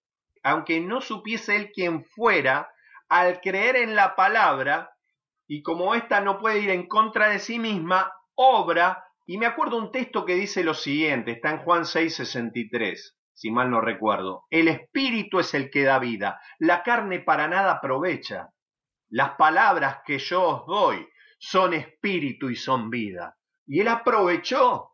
aunque 0.42 0.80
no 0.80 1.00
supiese 1.00 1.56
él 1.56 1.70
quién 1.72 2.04
fuera, 2.04 2.70
al 3.08 3.40
creer 3.40 3.76
en 3.76 3.96
la 3.96 4.14
palabra, 4.14 4.90
y 5.46 5.62
como 5.62 5.94
ésta 5.94 6.20
no 6.20 6.38
puede 6.38 6.60
ir 6.60 6.70
en 6.70 6.86
contra 6.86 7.28
de 7.28 7.40
sí 7.40 7.58
misma, 7.58 8.12
obra, 8.34 9.04
y 9.26 9.36
me 9.36 9.46
acuerdo 9.46 9.78
un 9.78 9.90
texto 9.90 10.24
que 10.24 10.34
dice 10.34 10.62
lo 10.62 10.74
siguiente, 10.74 11.32
está 11.32 11.50
en 11.50 11.58
Juan 11.58 11.82
6:63 11.82 13.16
si 13.40 13.50
mal 13.50 13.70
no 13.70 13.80
recuerdo. 13.80 14.44
El 14.50 14.68
espíritu 14.68 15.40
es 15.40 15.54
el 15.54 15.70
que 15.70 15.82
da 15.82 15.98
vida, 15.98 16.42
la 16.58 16.82
carne 16.82 17.20
para 17.20 17.48
nada 17.48 17.72
aprovecha. 17.72 18.50
Las 19.08 19.30
palabras 19.36 20.00
que 20.04 20.18
yo 20.18 20.42
os 20.42 20.66
doy 20.66 21.08
son 21.40 21.72
espíritu 21.72 22.50
y 22.50 22.56
son 22.56 22.90
vida. 22.90 23.38
Y 23.66 23.80
él 23.80 23.88
aprovechó, 23.88 24.90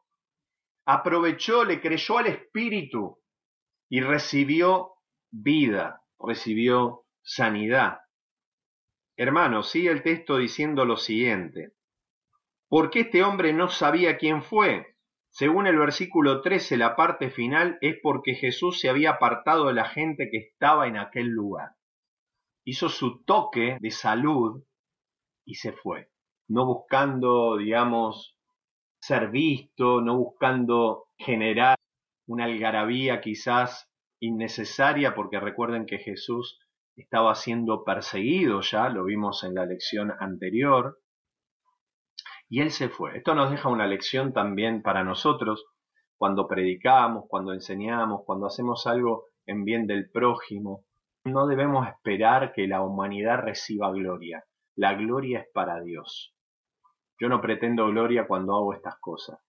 aprovechó, 0.86 1.64
le 1.64 1.80
creyó 1.80 2.18
al 2.18 2.28
espíritu 2.28 3.20
y 3.88 4.00
recibió 4.00 4.92
vida, 5.30 6.02
recibió 6.20 7.04
sanidad. 7.22 7.98
Hermano, 9.16 9.64
sigue 9.64 9.90
el 9.90 10.02
texto 10.02 10.36
diciendo 10.36 10.84
lo 10.84 10.96
siguiente. 10.96 11.72
Porque 12.68 13.00
este 13.00 13.24
hombre 13.24 13.52
no 13.52 13.68
sabía 13.68 14.16
quién 14.16 14.42
fue, 14.42 14.96
según 15.30 15.66
el 15.66 15.76
versículo 15.78 16.42
13, 16.42 16.76
la 16.76 16.94
parte 16.94 17.30
final 17.30 17.76
es 17.80 17.98
porque 18.02 18.34
Jesús 18.34 18.80
se 18.80 18.88
había 18.88 19.10
apartado 19.10 19.66
de 19.66 19.74
la 19.74 19.88
gente 19.88 20.30
que 20.30 20.38
estaba 20.38 20.86
en 20.86 20.96
aquel 20.96 21.26
lugar. 21.26 21.72
Hizo 22.64 22.88
su 22.88 23.24
toque 23.24 23.78
de 23.80 23.90
salud 23.90 24.62
y 25.44 25.56
se 25.56 25.72
fue, 25.72 26.08
no 26.48 26.66
buscando, 26.66 27.56
digamos, 27.56 28.36
ser 29.00 29.30
visto, 29.30 30.00
no 30.00 30.16
buscando 30.16 31.06
generar 31.18 31.76
una 32.26 32.44
algarabía 32.44 33.20
quizás 33.20 33.90
innecesaria, 34.20 35.14
porque 35.14 35.40
recuerden 35.40 35.86
que 35.86 35.98
Jesús 35.98 36.58
estaba 36.96 37.34
siendo 37.34 37.84
perseguido 37.84 38.60
ya, 38.62 38.88
lo 38.88 39.04
vimos 39.04 39.44
en 39.44 39.54
la 39.54 39.66
lección 39.66 40.12
anterior, 40.18 40.98
y 42.48 42.60
él 42.60 42.70
se 42.70 42.88
fue. 42.88 43.18
Esto 43.18 43.34
nos 43.34 43.50
deja 43.50 43.68
una 43.68 43.86
lección 43.86 44.32
también 44.32 44.82
para 44.82 45.04
nosotros 45.04 45.66
cuando 46.16 46.46
predicamos, 46.46 47.24
cuando 47.28 47.52
enseñamos, 47.52 48.22
cuando 48.24 48.46
hacemos 48.46 48.86
algo 48.86 49.26
en 49.46 49.64
bien 49.64 49.86
del 49.86 50.10
prójimo. 50.10 50.84
No 51.24 51.46
debemos 51.46 51.88
esperar 51.88 52.52
que 52.52 52.66
la 52.66 52.82
humanidad 52.82 53.38
reciba 53.38 53.90
gloria. 53.90 54.44
La 54.76 54.94
gloria 54.94 55.40
es 55.40 55.46
para 55.52 55.80
Dios. 55.82 56.35
Yo 57.18 57.28
no 57.28 57.40
pretendo 57.40 57.86
gloria 57.86 58.26
cuando 58.26 58.54
hago 58.54 58.74
estas 58.74 58.98
cosas, 58.98 59.40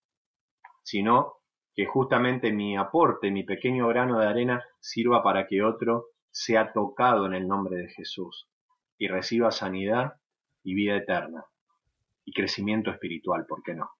sino 0.82 1.34
que 1.74 1.86
justamente 1.86 2.52
mi 2.52 2.76
aporte, 2.76 3.30
mi 3.30 3.44
pequeño 3.44 3.88
grano 3.88 4.18
de 4.18 4.26
arena, 4.26 4.64
sirva 4.80 5.22
para 5.22 5.46
que 5.46 5.62
otro 5.62 6.06
sea 6.30 6.72
tocado 6.72 7.26
en 7.26 7.34
el 7.34 7.46
nombre 7.46 7.76
de 7.76 7.88
Jesús 7.88 8.48
y 8.96 9.08
reciba 9.08 9.50
sanidad 9.50 10.14
y 10.62 10.74
vida 10.74 10.96
eterna 10.96 11.44
y 12.24 12.32
crecimiento 12.32 12.90
espiritual, 12.90 13.46
¿por 13.46 13.62
qué 13.62 13.74
no? 13.74 13.90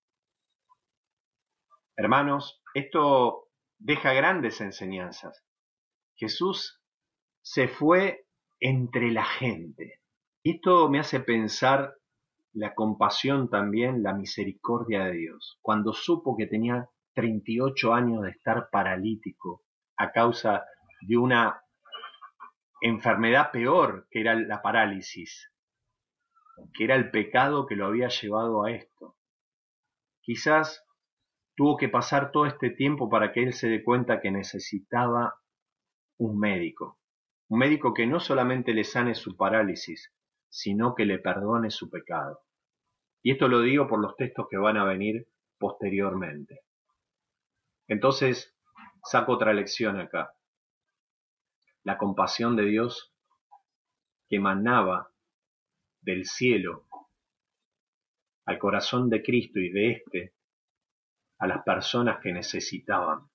Hermanos, 1.96 2.62
esto 2.74 3.48
deja 3.78 4.12
grandes 4.12 4.60
enseñanzas. 4.60 5.44
Jesús 6.14 6.82
se 7.42 7.68
fue 7.68 8.26
entre 8.60 9.10
la 9.10 9.24
gente. 9.24 10.00
Esto 10.44 10.88
me 10.88 11.00
hace 11.00 11.20
pensar 11.20 11.94
la 12.58 12.74
compasión 12.74 13.48
también, 13.48 14.02
la 14.02 14.12
misericordia 14.12 15.04
de 15.04 15.12
Dios. 15.12 15.58
Cuando 15.62 15.92
supo 15.92 16.36
que 16.36 16.46
tenía 16.46 16.88
38 17.14 17.94
años 17.94 18.22
de 18.22 18.30
estar 18.30 18.68
paralítico 18.70 19.62
a 19.96 20.10
causa 20.10 20.64
de 21.02 21.16
una 21.16 21.62
enfermedad 22.80 23.52
peor 23.52 24.08
que 24.10 24.20
era 24.20 24.34
la 24.34 24.60
parálisis, 24.60 25.52
que 26.74 26.84
era 26.84 26.96
el 26.96 27.12
pecado 27.12 27.66
que 27.66 27.76
lo 27.76 27.86
había 27.86 28.08
llevado 28.08 28.64
a 28.64 28.72
esto. 28.72 29.16
Quizás 30.20 30.84
tuvo 31.54 31.76
que 31.76 31.88
pasar 31.88 32.32
todo 32.32 32.46
este 32.46 32.70
tiempo 32.70 33.08
para 33.08 33.32
que 33.32 33.44
él 33.44 33.52
se 33.52 33.68
dé 33.68 33.84
cuenta 33.84 34.20
que 34.20 34.32
necesitaba 34.32 35.34
un 36.18 36.40
médico, 36.40 36.98
un 37.48 37.60
médico 37.60 37.94
que 37.94 38.06
no 38.06 38.18
solamente 38.18 38.74
le 38.74 38.82
sane 38.82 39.14
su 39.14 39.36
parálisis, 39.36 40.12
sino 40.48 40.96
que 40.96 41.04
le 41.04 41.18
perdone 41.18 41.70
su 41.70 41.88
pecado. 41.88 42.40
Y 43.22 43.32
esto 43.32 43.48
lo 43.48 43.60
digo 43.60 43.88
por 43.88 44.00
los 44.00 44.16
textos 44.16 44.46
que 44.50 44.56
van 44.56 44.76
a 44.76 44.84
venir 44.84 45.28
posteriormente. 45.58 46.60
Entonces, 47.88 48.56
saco 49.04 49.32
otra 49.32 49.52
lección 49.52 49.98
acá. 49.98 50.34
La 51.82 51.98
compasión 51.98 52.56
de 52.56 52.64
Dios 52.64 53.14
que 54.28 54.36
emanaba 54.36 55.10
del 56.00 56.26
cielo 56.26 56.86
al 58.44 58.58
corazón 58.58 59.10
de 59.10 59.22
Cristo 59.22 59.58
y 59.58 59.70
de 59.70 59.90
éste 59.92 60.34
a 61.38 61.46
las 61.46 61.62
personas 61.64 62.18
que 62.20 62.32
necesitaban. 62.32 63.28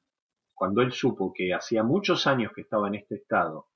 Cuando 0.54 0.82
él 0.82 0.92
supo 0.92 1.34
que 1.34 1.54
hacía 1.54 1.84
muchos 1.84 2.28
años 2.28 2.52
que 2.54 2.62
estaba 2.62 2.88
en 2.88 2.96
este 2.96 3.16
estado, 3.16 3.70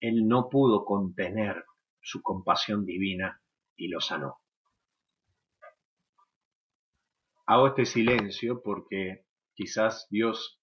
él 0.00 0.26
no 0.26 0.48
pudo 0.48 0.84
contener 0.84 1.64
su 2.00 2.22
compasión 2.22 2.84
divina 2.84 3.42
y 3.76 3.88
lo 3.88 4.00
sanó. 4.00 4.40
Hago 7.50 7.68
este 7.68 7.86
silencio 7.86 8.60
porque 8.62 9.24
quizás 9.54 10.06
Dios 10.10 10.60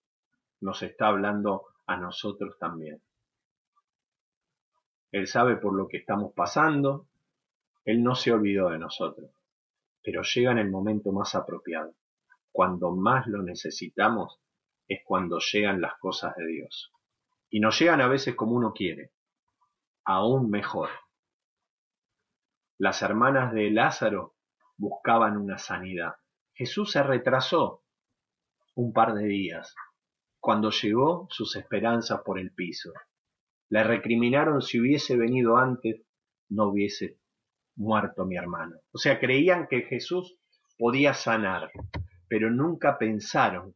nos 0.61 0.83
está 0.83 1.07
hablando 1.07 1.65
a 1.87 1.97
nosotros 1.97 2.59
también. 2.59 3.01
Él 5.11 5.25
sabe 5.25 5.57
por 5.57 5.75
lo 5.75 5.87
que 5.87 5.97
estamos 5.97 6.33
pasando, 6.35 7.07
Él 7.85 8.03
no 8.03 8.13
se 8.13 8.31
olvidó 8.31 8.69
de 8.69 8.77
nosotros, 8.77 9.31
pero 10.03 10.21
llega 10.21 10.51
en 10.51 10.59
el 10.59 10.69
momento 10.69 11.11
más 11.11 11.33
apropiado. 11.33 11.95
Cuando 12.51 12.91
más 12.91 13.25
lo 13.25 13.41
necesitamos 13.41 14.39
es 14.87 14.99
cuando 15.03 15.39
llegan 15.39 15.81
las 15.81 15.97
cosas 15.97 16.35
de 16.35 16.45
Dios. 16.45 16.93
Y 17.49 17.61
nos 17.61 17.79
llegan 17.79 18.01
a 18.01 18.07
veces 18.07 18.35
como 18.35 18.51
uno 18.51 18.73
quiere, 18.73 19.11
aún 20.03 20.51
mejor. 20.51 20.89
Las 22.77 23.01
hermanas 23.01 23.53
de 23.53 23.71
Lázaro 23.71 24.35
buscaban 24.77 25.35
una 25.35 25.57
sanidad. 25.57 26.13
Jesús 26.55 26.91
se 26.93 27.03
retrasó 27.03 27.83
un 28.75 28.93
par 28.93 29.13
de 29.13 29.25
días. 29.25 29.75
Cuando 30.39 30.71
llegó, 30.71 31.27
sus 31.29 31.55
esperanzas 31.57 32.21
por 32.23 32.39
el 32.39 32.53
piso. 32.53 32.93
Le 33.69 33.83
recriminaron 33.83 34.61
si 34.61 34.79
hubiese 34.79 35.17
venido 35.17 35.57
antes, 35.57 36.01
no 36.49 36.69
hubiese 36.69 37.19
muerto 37.75 38.25
mi 38.25 38.37
hermano. 38.37 38.77
O 38.93 38.97
sea, 38.97 39.19
creían 39.19 39.67
que 39.67 39.81
Jesús 39.81 40.37
podía 40.77 41.13
sanar, 41.13 41.71
pero 42.29 42.49
nunca 42.49 42.97
pensaron 42.97 43.75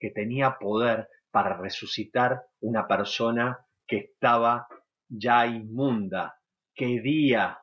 que 0.00 0.10
tenía 0.10 0.58
poder 0.58 1.08
para 1.30 1.56
resucitar 1.56 2.42
una 2.60 2.88
persona 2.88 3.58
que 3.86 3.98
estaba 3.98 4.66
ya 5.08 5.46
inmunda, 5.46 6.40
que 6.74 7.00
día. 7.00 7.60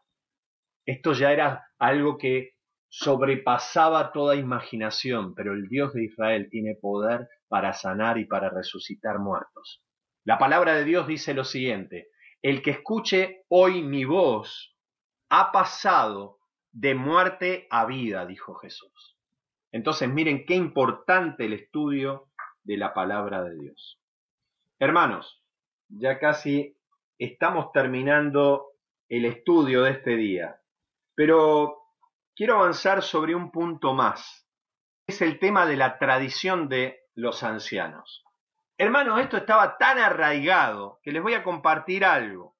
Esto 0.86 1.14
ya 1.14 1.34
era 1.34 1.68
algo 1.80 2.18
que 2.18 2.53
sobrepasaba 2.96 4.12
toda 4.12 4.36
imaginación, 4.36 5.34
pero 5.34 5.54
el 5.54 5.68
Dios 5.68 5.94
de 5.94 6.04
Israel 6.04 6.48
tiene 6.52 6.76
poder 6.76 7.28
para 7.48 7.74
sanar 7.74 8.20
y 8.20 8.26
para 8.26 8.52
resucitar 8.52 9.18
muertos. 9.18 9.84
La 10.26 10.38
palabra 10.38 10.76
de 10.76 10.84
Dios 10.84 11.08
dice 11.08 11.34
lo 11.34 11.44
siguiente, 11.44 12.10
el 12.44 12.62
que 12.62 12.70
escuche 12.70 13.46
hoy 13.50 13.82
mi 13.82 14.06
voz 14.06 14.78
ha 15.30 15.52
pasado 15.52 16.38
de 16.72 16.94
muerte 16.94 17.66
a 17.72 17.88
vida, 17.88 18.28
dijo 18.28 18.54
Jesús. 18.54 19.18
Entonces 19.72 20.08
miren 20.08 20.46
qué 20.46 20.54
importante 20.54 21.46
el 21.46 21.54
estudio 21.54 22.30
de 22.64 22.78
la 22.78 22.94
palabra 22.94 23.44
de 23.44 23.56
Dios. 23.56 24.00
Hermanos, 24.78 25.44
ya 25.90 26.20
casi 26.20 26.78
estamos 27.18 27.72
terminando 27.72 28.68
el 29.10 29.26
estudio 29.26 29.82
de 29.82 29.92
este 29.94 30.16
día, 30.16 30.62
pero 31.16 31.83
quiero 32.36 32.56
avanzar 32.56 33.04
sobre 33.04 33.36
un 33.36 33.52
punto 33.52 33.94
más. 33.94 34.48
Es 35.08 35.22
el 35.22 35.40
tema 35.40 35.66
de 35.66 35.78
la 35.78 36.00
tradición 36.00 36.70
de 36.70 37.02
los 37.14 37.44
ancianos. 37.44 38.24
Hermanos, 38.78 39.20
esto 39.20 39.38
estaba 39.38 39.78
tan 39.78 40.00
arraigado 40.00 41.00
que 41.04 41.12
les 41.12 41.22
voy 41.22 41.36
a 41.36 41.44
compartir 41.44 42.06
algo. 42.06 42.58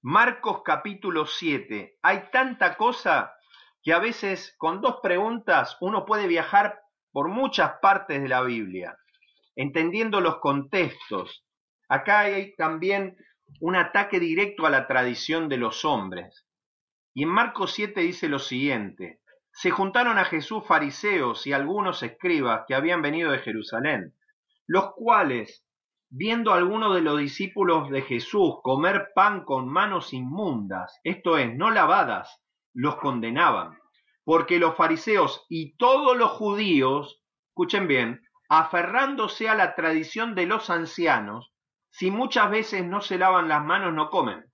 Marcos 0.00 0.62
capítulo 0.64 1.26
7. 1.26 1.98
Hay 2.02 2.30
tanta 2.30 2.76
cosa 2.76 3.34
que 3.82 3.92
a 3.92 3.98
veces 3.98 4.54
con 4.58 4.80
dos 4.80 5.00
preguntas 5.02 5.76
uno 5.80 6.04
puede 6.04 6.26
viajar 6.28 6.80
por 7.10 7.28
muchas 7.28 7.74
partes 7.80 8.22
de 8.22 8.28
la 8.28 8.42
Biblia, 8.42 8.96
entendiendo 9.56 10.20
los 10.20 10.38
contextos. 10.38 11.44
Acá 11.88 12.20
hay 12.20 12.54
también 12.54 13.16
un 13.60 13.76
ataque 13.76 14.18
directo 14.20 14.66
a 14.66 14.70
la 14.70 14.86
tradición 14.86 15.48
de 15.48 15.56
los 15.56 15.84
hombres. 15.84 16.46
Y 17.14 17.24
en 17.24 17.28
Marcos 17.28 17.72
7 17.72 18.00
dice 18.00 18.28
lo 18.28 18.38
siguiente, 18.38 19.20
se 19.52 19.70
juntaron 19.70 20.18
a 20.18 20.24
Jesús 20.24 20.64
fariseos 20.66 21.46
y 21.46 21.52
algunos 21.52 22.02
escribas 22.02 22.64
que 22.66 22.74
habían 22.74 23.02
venido 23.02 23.30
de 23.30 23.38
Jerusalén, 23.38 24.14
los 24.66 24.92
cuales, 24.94 25.66
viendo 26.08 26.52
a 26.52 26.56
algunos 26.56 26.94
de 26.94 27.02
los 27.02 27.18
discípulos 27.18 27.90
de 27.90 28.02
Jesús 28.02 28.54
comer 28.62 29.10
pan 29.14 29.44
con 29.44 29.68
manos 29.68 30.14
inmundas, 30.14 30.98
esto 31.04 31.36
es, 31.36 31.54
no 31.54 31.70
lavadas, 31.70 32.40
los 32.72 32.96
condenaban, 32.96 33.78
porque 34.24 34.58
los 34.58 34.74
fariseos 34.74 35.44
y 35.50 35.76
todos 35.76 36.16
los 36.16 36.30
judíos, 36.30 37.22
escuchen 37.48 37.86
bien, 37.88 38.22
aferrándose 38.48 39.50
a 39.50 39.54
la 39.54 39.74
tradición 39.74 40.34
de 40.34 40.46
los 40.46 40.70
ancianos, 40.70 41.52
si 41.90 42.10
muchas 42.10 42.50
veces 42.50 42.86
no 42.86 43.02
se 43.02 43.18
lavan 43.18 43.48
las 43.48 43.62
manos 43.62 43.92
no 43.92 44.08
comen. 44.08 44.51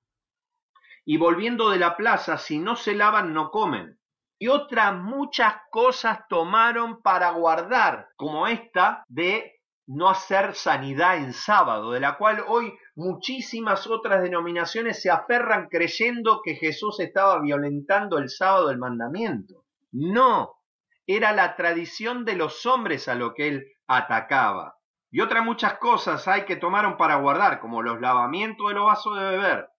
Y 1.10 1.16
volviendo 1.16 1.70
de 1.70 1.78
la 1.78 1.96
plaza, 1.96 2.36
si 2.36 2.58
no 2.58 2.76
se 2.76 2.94
lavan 2.94 3.32
no 3.32 3.50
comen. 3.50 3.98
Y 4.38 4.48
otras 4.48 4.94
muchas 4.94 5.54
cosas 5.70 6.28
tomaron 6.28 7.00
para 7.00 7.30
guardar, 7.30 8.10
como 8.14 8.46
esta 8.46 9.04
de 9.08 9.54
no 9.86 10.10
hacer 10.10 10.54
sanidad 10.54 11.16
en 11.16 11.32
sábado, 11.32 11.92
de 11.92 12.00
la 12.00 12.18
cual 12.18 12.44
hoy 12.46 12.76
muchísimas 12.94 13.86
otras 13.86 14.22
denominaciones 14.22 15.00
se 15.00 15.08
aferran 15.08 15.68
creyendo 15.70 16.42
que 16.44 16.56
Jesús 16.56 17.00
estaba 17.00 17.40
violentando 17.40 18.18
el 18.18 18.28
sábado 18.28 18.68
del 18.68 18.76
mandamiento. 18.76 19.64
No, 19.90 20.58
era 21.06 21.32
la 21.32 21.56
tradición 21.56 22.26
de 22.26 22.36
los 22.36 22.66
hombres 22.66 23.08
a 23.08 23.14
lo 23.14 23.32
que 23.32 23.48
él 23.48 23.66
atacaba. 23.86 24.76
Y 25.10 25.22
otras 25.22 25.42
muchas 25.42 25.78
cosas 25.78 26.28
hay 26.28 26.44
que 26.44 26.56
tomaron 26.56 26.98
para 26.98 27.16
guardar, 27.16 27.60
como 27.60 27.80
los 27.80 27.98
lavamientos 27.98 28.68
de 28.68 28.74
los 28.74 28.84
vasos 28.84 29.16
de 29.16 29.24
beber, 29.24 29.70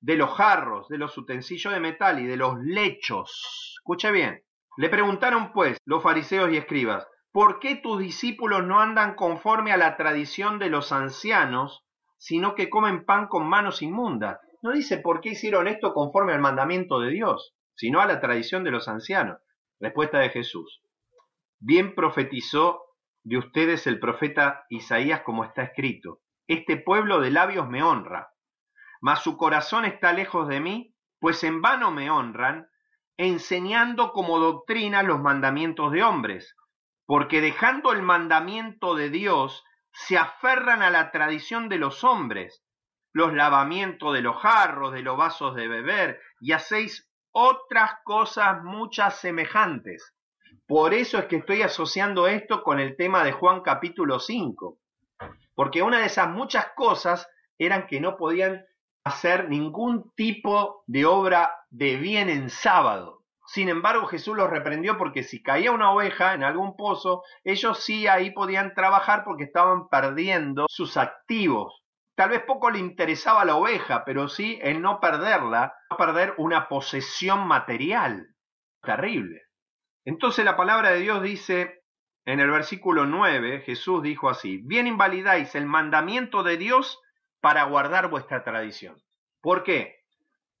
de 0.00 0.16
los 0.16 0.30
jarros, 0.30 0.88
de 0.88 0.98
los 0.98 1.16
utensilios 1.16 1.72
de 1.72 1.80
metal 1.80 2.20
y 2.20 2.26
de 2.26 2.36
los 2.36 2.58
lechos. 2.58 3.76
Escuche 3.78 4.10
bien. 4.10 4.42
Le 4.76 4.88
preguntaron 4.88 5.52
pues 5.52 5.78
los 5.84 6.02
fariseos 6.02 6.50
y 6.50 6.56
escribas, 6.56 7.06
¿por 7.32 7.58
qué 7.60 7.76
tus 7.76 7.98
discípulos 7.98 8.64
no 8.64 8.80
andan 8.80 9.14
conforme 9.14 9.72
a 9.72 9.76
la 9.76 9.96
tradición 9.96 10.58
de 10.58 10.70
los 10.70 10.92
ancianos, 10.92 11.84
sino 12.16 12.54
que 12.54 12.70
comen 12.70 13.04
pan 13.04 13.26
con 13.26 13.46
manos 13.46 13.82
inmundas? 13.82 14.38
No 14.62 14.72
dice 14.72 14.98
por 14.98 15.20
qué 15.20 15.30
hicieron 15.30 15.68
esto 15.68 15.92
conforme 15.92 16.32
al 16.32 16.40
mandamiento 16.40 17.00
de 17.00 17.10
Dios, 17.10 17.54
sino 17.74 18.00
a 18.00 18.06
la 18.06 18.20
tradición 18.20 18.64
de 18.64 18.70
los 18.70 18.88
ancianos. 18.88 19.38
Respuesta 19.80 20.18
de 20.18 20.30
Jesús. 20.30 20.82
Bien 21.58 21.94
profetizó 21.94 22.82
de 23.22 23.38
ustedes 23.38 23.86
el 23.86 23.98
profeta 24.00 24.64
Isaías 24.68 25.22
como 25.22 25.44
está 25.44 25.62
escrito. 25.62 26.20
Este 26.46 26.76
pueblo 26.76 27.20
de 27.20 27.30
labios 27.30 27.68
me 27.68 27.82
honra, 27.82 28.30
mas 29.00 29.22
su 29.22 29.36
corazón 29.36 29.84
está 29.84 30.12
lejos 30.12 30.48
de 30.48 30.60
mí, 30.60 30.94
pues 31.18 31.42
en 31.44 31.62
vano 31.62 31.90
me 31.90 32.10
honran, 32.10 32.68
enseñando 33.16 34.12
como 34.12 34.38
doctrina 34.38 35.02
los 35.02 35.20
mandamientos 35.20 35.92
de 35.92 36.02
hombres 36.02 36.56
porque 37.10 37.40
dejando 37.40 37.90
el 37.92 38.02
mandamiento 38.02 38.94
de 38.94 39.10
Dios, 39.10 39.64
se 39.92 40.16
aferran 40.16 40.80
a 40.80 40.90
la 40.90 41.10
tradición 41.10 41.68
de 41.68 41.76
los 41.76 42.04
hombres, 42.04 42.62
los 43.12 43.34
lavamientos 43.34 44.14
de 44.14 44.20
los 44.20 44.36
jarros, 44.36 44.92
de 44.92 45.02
los 45.02 45.16
vasos 45.16 45.56
de 45.56 45.66
beber, 45.66 46.20
y 46.38 46.52
hacéis 46.52 47.10
otras 47.32 47.94
cosas 48.04 48.62
muchas 48.62 49.18
semejantes. 49.18 50.14
Por 50.68 50.94
eso 50.94 51.18
es 51.18 51.24
que 51.24 51.38
estoy 51.38 51.62
asociando 51.62 52.28
esto 52.28 52.62
con 52.62 52.78
el 52.78 52.96
tema 52.96 53.24
de 53.24 53.32
Juan 53.32 53.62
capítulo 53.62 54.20
5, 54.20 54.78
porque 55.56 55.82
una 55.82 55.98
de 55.98 56.06
esas 56.06 56.28
muchas 56.28 56.68
cosas 56.76 57.28
eran 57.58 57.88
que 57.88 58.00
no 58.00 58.16
podían 58.16 58.64
hacer 59.04 59.48
ningún 59.48 60.12
tipo 60.14 60.82
de 60.86 61.06
obra 61.06 61.54
de 61.70 61.96
bien 61.96 62.28
en 62.28 62.50
sábado. 62.50 63.20
Sin 63.46 63.68
embargo, 63.68 64.06
Jesús 64.06 64.36
los 64.36 64.48
reprendió 64.48 64.96
porque 64.96 65.24
si 65.24 65.42
caía 65.42 65.72
una 65.72 65.90
oveja 65.92 66.34
en 66.34 66.44
algún 66.44 66.76
pozo, 66.76 67.24
ellos 67.42 67.82
sí 67.82 68.06
ahí 68.06 68.30
podían 68.30 68.74
trabajar 68.74 69.24
porque 69.24 69.44
estaban 69.44 69.88
perdiendo 69.88 70.66
sus 70.68 70.96
activos. 70.96 71.82
Tal 72.14 72.30
vez 72.30 72.42
poco 72.42 72.70
le 72.70 72.78
interesaba 72.78 73.44
la 73.44 73.56
oveja, 73.56 74.04
pero 74.04 74.28
sí 74.28 74.58
el 74.62 74.80
no 74.80 75.00
perderla, 75.00 75.74
no 75.90 75.96
perder 75.96 76.34
una 76.36 76.68
posesión 76.68 77.48
material. 77.48 78.28
Terrible. 78.82 79.42
Entonces 80.04 80.44
la 80.44 80.56
palabra 80.56 80.90
de 80.90 81.00
Dios 81.00 81.22
dice 81.22 81.82
en 82.26 82.38
el 82.38 82.50
versículo 82.50 83.06
9, 83.06 83.62
Jesús 83.62 84.02
dijo 84.02 84.28
así, 84.28 84.58
bien 84.58 84.86
invalidáis 84.86 85.54
el 85.54 85.66
mandamiento 85.66 86.42
de 86.42 86.56
Dios 86.56 87.00
para 87.40 87.64
guardar 87.64 88.10
vuestra 88.10 88.44
tradición. 88.44 88.96
¿Por 89.40 89.62
qué? 89.62 90.00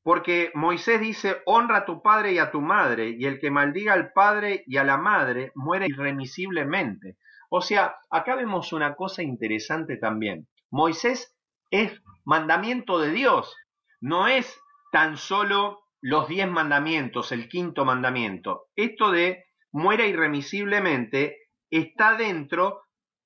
Porque 0.02 0.50
Moisés 0.54 1.00
dice, 1.00 1.42
honra 1.44 1.78
a 1.78 1.84
tu 1.84 2.02
padre 2.02 2.32
y 2.32 2.38
a 2.38 2.50
tu 2.50 2.60
madre, 2.60 3.10
y 3.10 3.26
el 3.26 3.38
que 3.38 3.50
maldiga 3.50 3.92
al 3.92 4.12
padre 4.12 4.64
y 4.66 4.78
a 4.78 4.84
la 4.84 4.96
madre 4.96 5.52
muere 5.54 5.86
irremisiblemente. 5.88 7.18
O 7.50 7.60
sea, 7.60 7.96
acá 8.10 8.34
vemos 8.36 8.72
una 8.72 8.94
cosa 8.94 9.22
interesante 9.22 9.96
también. 9.96 10.48
Moisés 10.70 11.36
es 11.70 12.00
mandamiento 12.24 12.98
de 12.98 13.10
Dios, 13.10 13.54
no 14.00 14.28
es 14.28 14.58
tan 14.92 15.16
solo 15.16 15.80
los 16.00 16.28
diez 16.28 16.48
mandamientos, 16.48 17.32
el 17.32 17.48
quinto 17.48 17.84
mandamiento. 17.84 18.68
Esto 18.74 19.10
de 19.10 19.44
muera 19.70 20.06
irremisiblemente 20.06 21.50
está 21.68 22.16
dentro 22.16 22.82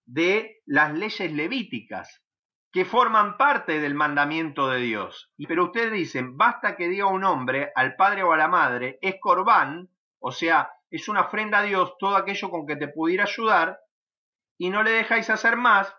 de 0.07 0.61
las 0.67 0.93
leyes 0.93 1.33
levíticas 1.33 2.24
que 2.75 2.85
forman 2.85 3.37
parte 3.37 3.79
del 3.79 3.95
mandamiento 3.95 4.69
de 4.69 4.81
Dios. 4.81 5.31
Pero 5.47 5.67
ustedes 5.67 5.93
dicen, 5.93 6.37
basta 6.37 6.75
que 6.75 6.89
diga 6.89 7.07
un 7.07 7.23
hombre 7.23 7.71
al 7.77 7.95
padre 7.95 8.25
o 8.25 8.33
a 8.33 8.37
la 8.37 8.49
madre, 8.49 8.99
es 9.01 9.15
corbán, 9.21 9.91
o 10.19 10.33
sea, 10.33 10.73
es 10.91 11.07
una 11.09 11.21
ofrenda 11.21 11.61
a 11.61 11.63
Dios 11.63 11.95
todo 12.01 12.17
aquello 12.17 12.51
con 12.51 12.67
que 12.67 12.75
te 12.75 12.89
pudiera 12.89 13.25
ayudar, 13.25 13.79
y 14.59 14.71
no 14.71 14.83
le 14.83 14.91
dejáis 14.91 15.31
hacer 15.31 15.57
más 15.57 15.95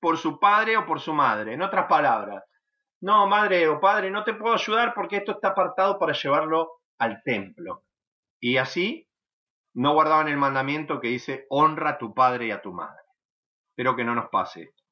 por 0.00 0.16
su 0.16 0.40
padre 0.40 0.78
o 0.78 0.86
por 0.86 0.98
su 0.98 1.12
madre. 1.12 1.52
En 1.52 1.60
otras 1.60 1.88
palabras, 1.88 2.42
no, 3.02 3.26
madre 3.26 3.68
o 3.68 3.78
padre, 3.78 4.10
no 4.10 4.24
te 4.24 4.32
puedo 4.32 4.54
ayudar 4.54 4.94
porque 4.94 5.18
esto 5.18 5.32
está 5.32 5.48
apartado 5.48 5.98
para 5.98 6.14
llevarlo 6.14 6.80
al 6.96 7.22
templo. 7.22 7.84
Y 8.40 8.56
así 8.56 9.10
no 9.74 9.92
guardaban 9.92 10.28
el 10.28 10.38
mandamiento 10.38 11.00
que 11.00 11.08
dice, 11.08 11.44
honra 11.50 11.90
a 11.90 11.98
tu 11.98 12.14
padre 12.14 12.46
y 12.46 12.50
a 12.50 12.62
tu 12.62 12.72
madre. 12.72 13.02
Espero 13.72 13.94
que 13.94 14.04
no 14.04 14.14
nos 14.14 14.30
pase 14.30 14.62
esto. 14.62 14.83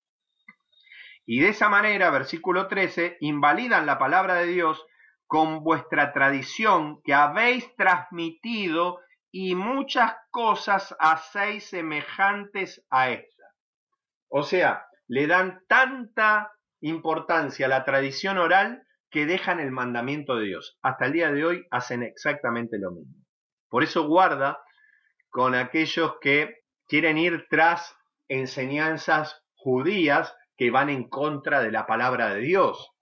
Y 1.24 1.40
de 1.40 1.50
esa 1.50 1.68
manera, 1.68 2.10
versículo 2.10 2.68
13, 2.68 3.18
invalidan 3.20 3.86
la 3.86 3.98
palabra 3.98 4.34
de 4.34 4.46
Dios 4.46 4.84
con 5.26 5.62
vuestra 5.62 6.12
tradición 6.12 7.00
que 7.04 7.14
habéis 7.14 7.74
transmitido 7.76 9.00
y 9.30 9.54
muchas 9.54 10.14
cosas 10.30 10.94
hacéis 10.98 11.68
semejantes 11.68 12.84
a 12.90 13.10
esta. 13.10 13.44
O 14.28 14.42
sea, 14.42 14.86
le 15.08 15.26
dan 15.26 15.62
tanta 15.68 16.52
importancia 16.80 17.66
a 17.66 17.68
la 17.68 17.84
tradición 17.84 18.38
oral 18.38 18.82
que 19.10 19.26
dejan 19.26 19.60
el 19.60 19.70
mandamiento 19.70 20.36
de 20.36 20.46
Dios. 20.46 20.78
Hasta 20.82 21.06
el 21.06 21.12
día 21.12 21.30
de 21.30 21.44
hoy 21.44 21.66
hacen 21.70 22.02
exactamente 22.02 22.78
lo 22.78 22.90
mismo. 22.90 23.24
Por 23.68 23.84
eso 23.84 24.06
guarda 24.06 24.58
con 25.30 25.54
aquellos 25.54 26.14
que 26.20 26.62
quieren 26.86 27.16
ir 27.16 27.46
tras 27.48 27.96
enseñanzas 28.28 29.42
judías 29.54 30.34
que 30.62 30.70
van 30.70 30.90
en 30.90 31.08
contra 31.08 31.60
de 31.60 31.72
la 31.72 31.88
palabra 31.88 32.32
de 32.32 32.40
Dios. 32.40 32.92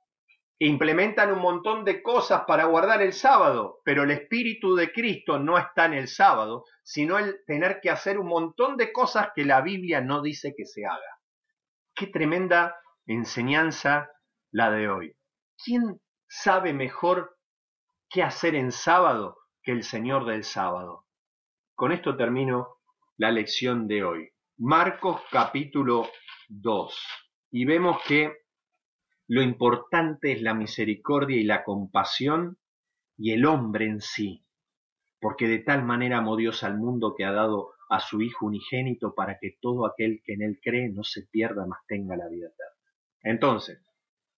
Implementan 0.60 1.30
un 1.30 1.40
montón 1.40 1.84
de 1.84 2.02
cosas 2.02 2.44
para 2.46 2.64
guardar 2.64 3.02
el 3.02 3.12
sábado, 3.12 3.82
pero 3.84 4.04
el 4.04 4.12
Espíritu 4.12 4.74
de 4.74 4.90
Cristo 4.90 5.38
no 5.38 5.58
está 5.58 5.84
en 5.84 5.92
el 5.92 6.08
sábado, 6.08 6.64
sino 6.82 7.18
el 7.18 7.44
tener 7.46 7.80
que 7.82 7.90
hacer 7.90 8.18
un 8.18 8.28
montón 8.28 8.78
de 8.78 8.90
cosas 8.94 9.32
que 9.34 9.44
la 9.44 9.60
Biblia 9.60 10.00
no 10.00 10.22
dice 10.22 10.54
que 10.56 10.64
se 10.64 10.86
haga. 10.86 11.20
Qué 11.94 12.06
tremenda 12.06 12.74
enseñanza 13.04 14.10
la 14.52 14.70
de 14.70 14.88
hoy. 14.88 15.14
¿Quién 15.62 16.00
sabe 16.26 16.72
mejor 16.72 17.36
qué 18.08 18.22
hacer 18.22 18.54
en 18.54 18.72
sábado 18.72 19.36
que 19.62 19.72
el 19.72 19.84
Señor 19.84 20.24
del 20.24 20.44
sábado? 20.44 21.04
Con 21.74 21.92
esto 21.92 22.16
termino 22.16 22.78
la 23.18 23.30
lección 23.30 23.86
de 23.86 24.02
hoy. 24.02 24.30
Marcos 24.56 25.20
capítulo 25.30 26.08
2. 26.48 27.29
Y 27.50 27.64
vemos 27.64 27.98
que 28.06 28.32
lo 29.26 29.42
importante 29.42 30.32
es 30.32 30.42
la 30.42 30.54
misericordia 30.54 31.36
y 31.36 31.44
la 31.44 31.64
compasión 31.64 32.58
y 33.16 33.32
el 33.32 33.44
hombre 33.46 33.86
en 33.86 34.00
sí, 34.00 34.44
porque 35.20 35.46
de 35.46 35.58
tal 35.58 35.84
manera 35.84 36.18
amó 36.18 36.36
Dios 36.36 36.62
al 36.62 36.78
mundo 36.78 37.14
que 37.16 37.24
ha 37.24 37.32
dado 37.32 37.74
a 37.88 38.00
su 38.00 38.22
Hijo 38.22 38.46
unigénito 38.46 39.14
para 39.14 39.38
que 39.38 39.56
todo 39.60 39.86
aquel 39.86 40.22
que 40.24 40.34
en 40.34 40.42
él 40.42 40.60
cree 40.62 40.88
no 40.88 41.02
se 41.02 41.26
pierda, 41.26 41.66
mas 41.66 41.80
tenga 41.86 42.16
la 42.16 42.28
vida 42.28 42.46
eterna. 42.46 42.74
Entonces, 43.22 43.84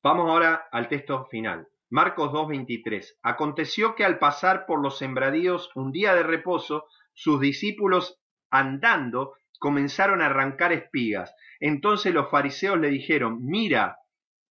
vamos 0.03 0.29
ahora 0.29 0.69
al 0.73 0.89
texto 0.89 1.27
final. 1.27 1.69
Marcos 1.91 2.33
2.23. 2.33 3.19
Aconteció 3.23 3.95
que 3.95 4.05
al 4.05 4.19
pasar 4.19 4.65
por 4.67 4.83
los 4.83 4.99
sembradíos 4.99 5.71
un 5.75 5.93
día 5.93 6.15
de 6.15 6.23
reposo, 6.23 6.87
sus 7.13 7.39
discípulos 7.41 8.19
andando 8.51 9.35
comenzaron 9.63 10.21
a 10.21 10.27
arrancar 10.27 10.73
espigas. 10.73 11.33
Entonces 11.61 12.13
los 12.13 12.29
fariseos 12.31 12.81
le 12.81 12.89
dijeron, 12.89 13.39
mira, 13.45 13.97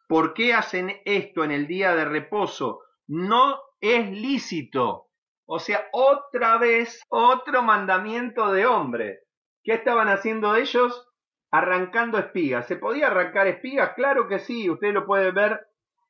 ¿por 0.07 0.33
qué 0.33 0.53
hacen 0.53 1.01
esto 1.03 1.43
en 1.43 1.51
el 1.51 1.67
día 1.67 1.93
de 1.95 2.05
reposo? 2.05 2.79
No 3.07 3.59
es 3.81 4.09
lícito. 4.09 5.09
O 5.45 5.59
sea, 5.59 5.85
otra 5.91 6.57
vez, 6.57 7.03
otro 7.09 7.61
mandamiento 7.61 8.53
de 8.53 8.65
hombre. 8.65 9.19
¿Qué 9.65 9.73
estaban 9.73 10.07
haciendo 10.07 10.55
ellos? 10.55 11.09
Arrancando 11.51 12.17
espigas. 12.17 12.65
¿Se 12.67 12.77
podía 12.77 13.07
arrancar 13.07 13.47
espigas? 13.47 13.91
Claro 13.97 14.29
que 14.29 14.39
sí, 14.39 14.69
usted 14.69 14.93
lo 14.93 15.05
puede 15.05 15.31
ver 15.31 15.59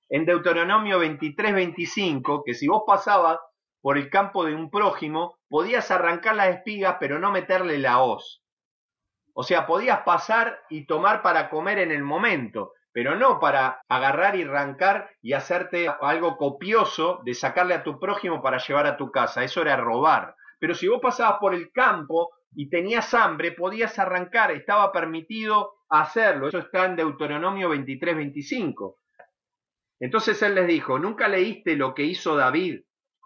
en 0.10 0.26
Deuteronomio 0.26 1.00
23, 1.00 1.56
25, 1.56 2.44
que 2.46 2.54
si 2.54 2.68
vos 2.68 2.84
pasabas 2.86 3.40
por 3.82 3.98
el 3.98 4.12
campo 4.12 4.46
de 4.46 4.54
un 4.54 4.70
prójimo, 4.70 5.40
podías 5.50 5.90
arrancar 5.90 6.36
las 6.36 6.58
espigas, 6.58 6.98
pero 7.00 7.18
no 7.18 7.32
meterle 7.32 7.80
la 7.80 8.04
hoz. 8.04 8.40
O 9.34 9.44
sea, 9.44 9.65
podías 9.65 10.02
pasar 10.02 10.60
y 10.70 10.86
tomar 10.86 11.22
para 11.22 11.50
comer 11.50 11.80
en 11.80 11.91
el 11.91 12.04
momento, 12.04 12.74
pero 12.91 13.15
no 13.15 13.39
para 13.39 13.82
agarrar 13.88 14.36
y 14.36 14.44
arrancar 14.44 15.10
y 15.22 15.34
hacerte 15.34 15.89
algo 16.02 16.38
copioso 16.38 17.22
de 17.24 17.34
sacarle 17.34 17.74
a 17.74 17.84
tu 17.84 18.00
prójimo 18.00 18.41
para 18.41 18.58
llevar 18.58 18.88
a 18.88 18.98
tu 18.98 19.12
casa. 19.12 19.44
Eso 19.44 19.62
era 19.62 19.78
robar. 19.78 20.36
Pero 20.60 20.76
si 20.76 20.88
vos 20.88 21.00
pasabas 21.02 21.39
por 21.39 21.54
el 21.54 21.72
campo 21.72 22.30
y 22.54 22.70
tenías 22.70 23.13
hambre, 23.13 23.54
podías 23.54 23.98
arrancar, 23.98 24.52
estaba 24.52 24.91
permitido 24.91 25.74
hacerlo. 25.89 26.50
Eso 26.50 26.60
está 26.60 26.86
en 26.86 26.96
Deuteronomio 26.96 27.70
23, 27.70 28.15
25. 28.15 28.98
Entonces 30.00 30.41
él 30.41 30.56
les 30.56 30.67
dijo, 30.67 31.00
¿nunca 31.00 31.28
leíste 31.28 31.76
lo 31.76 31.94
que 31.94 32.04
hizo 32.04 32.36
David 32.36 32.82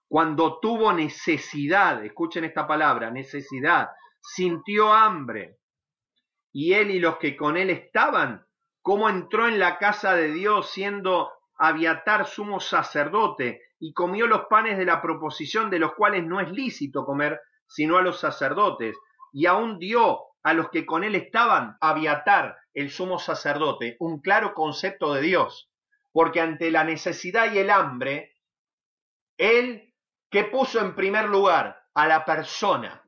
cuando 0.08 0.60
tuvo 0.60 0.94
necesidad? 0.94 2.04
Escuchen 2.06 2.44
esta 2.44 2.68
palabra, 2.68 3.10
necesidad. 3.10 3.90
Sintió 4.22 4.94
hambre. 4.94 5.58
Y 6.56 6.72
él 6.72 6.90
y 6.90 7.00
los 7.00 7.18
que 7.18 7.36
con 7.36 7.58
él 7.58 7.70
estaban, 7.70 8.46
cómo 8.82 9.10
entró 9.10 9.50
en 9.50 9.60
la 9.60 9.78
casa 9.78 10.16
de 10.16 10.32
Dios 10.32 10.72
siendo 10.72 11.30
Aviatar 11.58 12.26
sumo 12.26 12.62
sacerdote 12.62 13.62
y 13.78 13.92
comió 13.92 14.26
los 14.26 14.46
panes 14.46 14.78
de 14.78 14.86
la 14.86 15.02
proposición 15.02 15.70
de 15.70 15.80
los 15.80 15.96
cuales 15.96 16.26
no 16.26 16.40
es 16.40 16.50
lícito 16.50 17.04
comer 17.04 17.42
sino 17.68 17.98
a 17.98 18.02
los 18.02 18.20
sacerdotes, 18.20 18.96
y 19.34 19.48
aún 19.48 19.80
dio 19.80 20.20
a 20.44 20.54
los 20.54 20.70
que 20.70 20.86
con 20.86 21.04
él 21.04 21.16
estaban 21.16 21.76
Aviatar, 21.82 22.56
el 22.74 22.90
sumo 22.90 23.20
sacerdote, 23.20 23.98
un 24.00 24.22
claro 24.22 24.54
concepto 24.54 25.14
de 25.14 25.22
Dios 25.24 25.70
porque 26.16 26.40
ante 26.40 26.72
la 26.72 26.86
necesidad 26.86 27.52
y 27.52 27.58
el 27.58 27.70
hambre, 27.70 28.38
él 29.38 29.94
que 30.30 30.46
puso 30.46 30.80
en 30.80 30.96
primer 30.96 31.26
lugar 31.26 31.84
a 31.94 32.08
la 32.08 32.24
persona. 32.24 33.04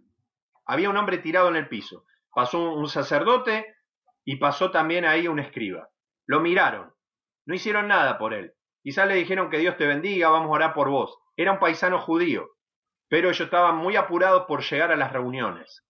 Había 0.66 0.90
un 0.90 0.98
hombre 0.98 1.20
tirado 1.20 1.48
en 1.48 1.56
el 1.56 1.70
piso. 1.70 2.04
Pasó 2.38 2.72
un 2.72 2.88
sacerdote 2.88 3.66
y 4.24 4.36
pasó 4.36 4.70
también 4.70 5.06
ahí 5.06 5.28
un 5.28 5.40
escriba. 5.40 5.90
Lo 6.28 6.40
miraron. 6.40 6.94
No 7.48 7.56
hicieron 7.56 7.88
nada 7.88 8.20
por 8.20 8.36
él. 8.36 8.54
Quizás 8.84 9.08
le 9.08 9.16
dijeron 9.16 9.50
que 9.50 9.58
Dios 9.58 9.76
te 9.76 9.88
bendiga, 9.88 10.30
vamos 10.30 10.50
a 10.50 10.52
orar 10.52 10.74
por 10.76 10.88
vos. 10.88 11.18
Era 11.36 11.54
un 11.54 11.58
paisano 11.58 12.00
judío, 12.00 12.48
pero 13.10 13.30
ellos 13.30 13.42
estaban 13.42 13.78
muy 13.78 13.96
apurados 13.96 14.46
por 14.48 14.62
llegar 14.62 14.92
a 14.92 14.96
las 14.96 15.12
reuniones. 15.12 15.84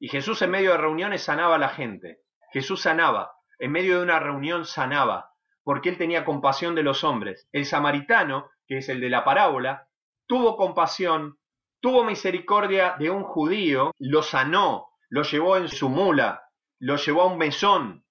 Y 0.00 0.08
Jesús 0.08 0.40
en 0.40 0.52
medio 0.52 0.70
de 0.70 0.78
reuniones 0.78 1.24
sanaba 1.24 1.56
a 1.56 1.58
la 1.58 1.68
gente. 1.68 2.20
Jesús 2.54 2.80
sanaba. 2.80 3.30
En 3.58 3.70
medio 3.70 3.98
de 3.98 4.04
una 4.04 4.18
reunión 4.18 4.64
sanaba 4.64 5.30
porque 5.62 5.90
él 5.90 5.98
tenía 5.98 6.24
compasión 6.24 6.74
de 6.74 6.84
los 6.84 7.04
hombres. 7.04 7.50
El 7.52 7.66
samaritano, 7.66 8.50
que 8.66 8.78
es 8.78 8.88
el 8.88 8.98
de 8.98 9.10
la 9.10 9.24
parábola, 9.24 9.88
tuvo 10.26 10.56
compasión, 10.56 11.36
tuvo 11.82 12.02
misericordia 12.02 12.96
de 12.98 13.10
un 13.10 13.24
judío, 13.24 13.92
lo 13.98 14.22
sanó, 14.22 14.91
lo 15.12 15.24
llevó 15.24 15.58
en 15.58 15.68
su 15.68 15.90
mula, 15.90 16.48
lo 16.78 16.96
llevó 16.96 17.22
a 17.22 17.26
un 17.26 17.36
mesón, 17.36 18.06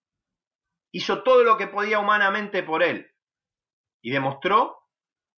hizo 0.91 1.23
todo 1.23 1.43
lo 1.43 1.57
que 1.57 1.65
podía 1.65 1.97
humanamente 1.97 2.61
por 2.61 2.83
él 2.83 3.09
y 4.03 4.11
demostró 4.11 4.83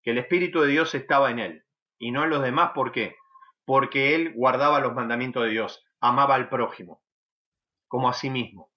que 0.04 0.12
el 0.12 0.18
Espíritu 0.18 0.60
de 0.60 0.68
Dios 0.68 0.94
estaba 0.94 1.32
en 1.32 1.40
él 1.40 1.66
y 1.98 2.12
no 2.12 2.26
en 2.26 2.32
los 2.32 2.42
demás. 2.42 2.72
¿Por 2.76 2.92
qué? 2.92 3.16
Porque 3.64 4.14
él 4.14 4.34
guardaba 4.36 4.82
los 4.82 4.94
mandamientos 4.94 5.46
de 5.46 5.52
Dios, 5.52 5.86
amaba 6.02 6.36
al 6.36 6.50
prójimo 6.50 7.02
como 7.88 8.10
a 8.10 8.14
sí 8.14 8.30
mismo. 8.30 8.70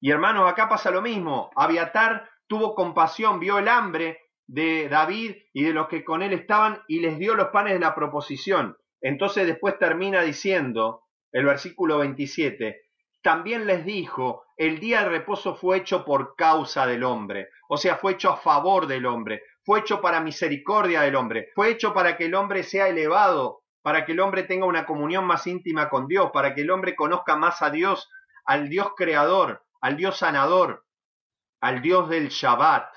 Y 0.00 0.10
hermanos, 0.10 0.50
acá 0.50 0.68
pasa 0.68 0.90
lo 0.90 1.02
mismo. 1.02 1.50
Abiatar 1.54 2.28
tuvo 2.48 2.74
compasión, 2.74 3.38
vio 3.38 3.58
el 3.58 3.68
hambre 3.68 4.22
de 4.48 4.88
David 4.88 5.36
y 5.52 5.62
de 5.62 5.72
los 5.72 5.86
que 5.86 6.04
con 6.04 6.22
él 6.22 6.32
estaban 6.32 6.82
y 6.88 6.98
les 6.98 7.16
dio 7.16 7.36
los 7.36 7.50
panes 7.50 7.74
de 7.74 7.78
la 7.80 7.94
proposición. 7.94 8.76
Entonces 9.00 9.46
después 9.46 9.78
termina 9.78 10.22
diciendo 10.22 11.05
el 11.36 11.44
versículo 11.44 11.98
27, 11.98 12.86
también 13.20 13.66
les 13.66 13.84
dijo, 13.84 14.46
el 14.56 14.80
día 14.80 15.02
de 15.02 15.10
reposo 15.10 15.54
fue 15.54 15.76
hecho 15.76 16.02
por 16.02 16.34
causa 16.34 16.86
del 16.86 17.04
hombre, 17.04 17.50
o 17.68 17.76
sea, 17.76 17.96
fue 17.96 18.12
hecho 18.12 18.30
a 18.30 18.38
favor 18.38 18.86
del 18.86 19.04
hombre, 19.04 19.42
fue 19.62 19.80
hecho 19.80 20.00
para 20.00 20.22
misericordia 20.22 21.02
del 21.02 21.14
hombre, 21.14 21.50
fue 21.54 21.68
hecho 21.68 21.92
para 21.92 22.16
que 22.16 22.24
el 22.24 22.34
hombre 22.34 22.62
sea 22.62 22.88
elevado, 22.88 23.64
para 23.82 24.06
que 24.06 24.12
el 24.12 24.20
hombre 24.20 24.44
tenga 24.44 24.64
una 24.64 24.86
comunión 24.86 25.26
más 25.26 25.46
íntima 25.46 25.90
con 25.90 26.06
Dios, 26.06 26.30
para 26.32 26.54
que 26.54 26.62
el 26.62 26.70
hombre 26.70 26.96
conozca 26.96 27.36
más 27.36 27.60
a 27.60 27.68
Dios, 27.68 28.08
al 28.46 28.70
Dios 28.70 28.92
creador, 28.96 29.62
al 29.82 29.98
Dios 29.98 30.16
sanador, 30.16 30.86
al 31.60 31.82
Dios 31.82 32.08
del 32.08 32.28
Shabbat, 32.28 32.88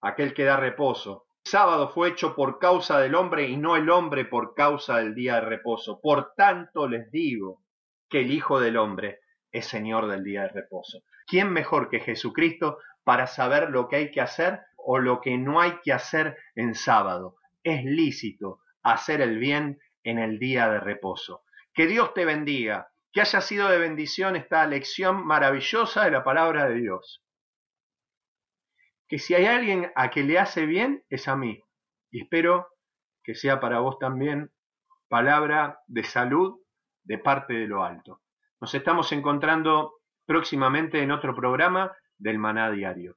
aquel 0.00 0.32
que 0.32 0.44
da 0.44 0.56
reposo. 0.56 1.26
Sábado 1.50 1.88
fue 1.88 2.10
hecho 2.10 2.36
por 2.36 2.58
causa 2.58 3.00
del 3.00 3.14
hombre 3.14 3.48
y 3.48 3.56
no 3.56 3.74
el 3.74 3.88
hombre 3.88 4.26
por 4.26 4.54
causa 4.54 4.98
del 4.98 5.14
día 5.14 5.36
de 5.36 5.40
reposo. 5.40 5.98
Por 5.98 6.34
tanto 6.34 6.86
les 6.86 7.10
digo 7.10 7.62
que 8.10 8.20
el 8.20 8.32
Hijo 8.32 8.60
del 8.60 8.76
Hombre 8.76 9.20
es 9.50 9.64
Señor 9.64 10.08
del 10.08 10.24
día 10.24 10.42
de 10.42 10.48
reposo. 10.48 11.04
¿Quién 11.26 11.50
mejor 11.50 11.88
que 11.88 12.00
Jesucristo 12.00 12.80
para 13.02 13.26
saber 13.26 13.70
lo 13.70 13.88
que 13.88 13.96
hay 13.96 14.10
que 14.10 14.20
hacer 14.20 14.60
o 14.76 14.98
lo 14.98 15.22
que 15.22 15.38
no 15.38 15.58
hay 15.58 15.78
que 15.82 15.94
hacer 15.94 16.36
en 16.54 16.74
sábado? 16.74 17.36
Es 17.62 17.82
lícito 17.82 18.60
hacer 18.82 19.22
el 19.22 19.38
bien 19.38 19.78
en 20.04 20.18
el 20.18 20.38
día 20.38 20.68
de 20.68 20.80
reposo. 20.80 21.44
Que 21.72 21.86
Dios 21.86 22.12
te 22.12 22.26
bendiga 22.26 22.90
que 23.10 23.22
haya 23.22 23.40
sido 23.40 23.70
de 23.70 23.78
bendición 23.78 24.36
esta 24.36 24.66
lección 24.66 25.26
maravillosa 25.26 26.04
de 26.04 26.10
la 26.10 26.22
palabra 26.22 26.68
de 26.68 26.74
Dios. 26.74 27.22
Que 29.08 29.18
si 29.18 29.34
hay 29.34 29.46
alguien 29.46 29.90
a 29.94 30.10
que 30.10 30.22
le 30.22 30.38
hace 30.38 30.66
bien, 30.66 31.02
es 31.08 31.28
a 31.28 31.36
mí. 31.36 31.62
Y 32.10 32.22
espero 32.22 32.68
que 33.24 33.34
sea 33.34 33.60
para 33.60 33.80
vos 33.80 33.98
también 33.98 34.50
palabra 35.08 35.80
de 35.86 36.04
salud 36.04 36.60
de 37.04 37.18
parte 37.18 37.54
de 37.54 37.66
lo 37.66 37.84
alto. 37.84 38.20
Nos 38.60 38.74
estamos 38.74 39.10
encontrando 39.12 40.00
próximamente 40.26 41.02
en 41.02 41.10
otro 41.10 41.34
programa 41.34 41.96
del 42.18 42.38
Maná 42.38 42.70
Diario. 42.70 43.16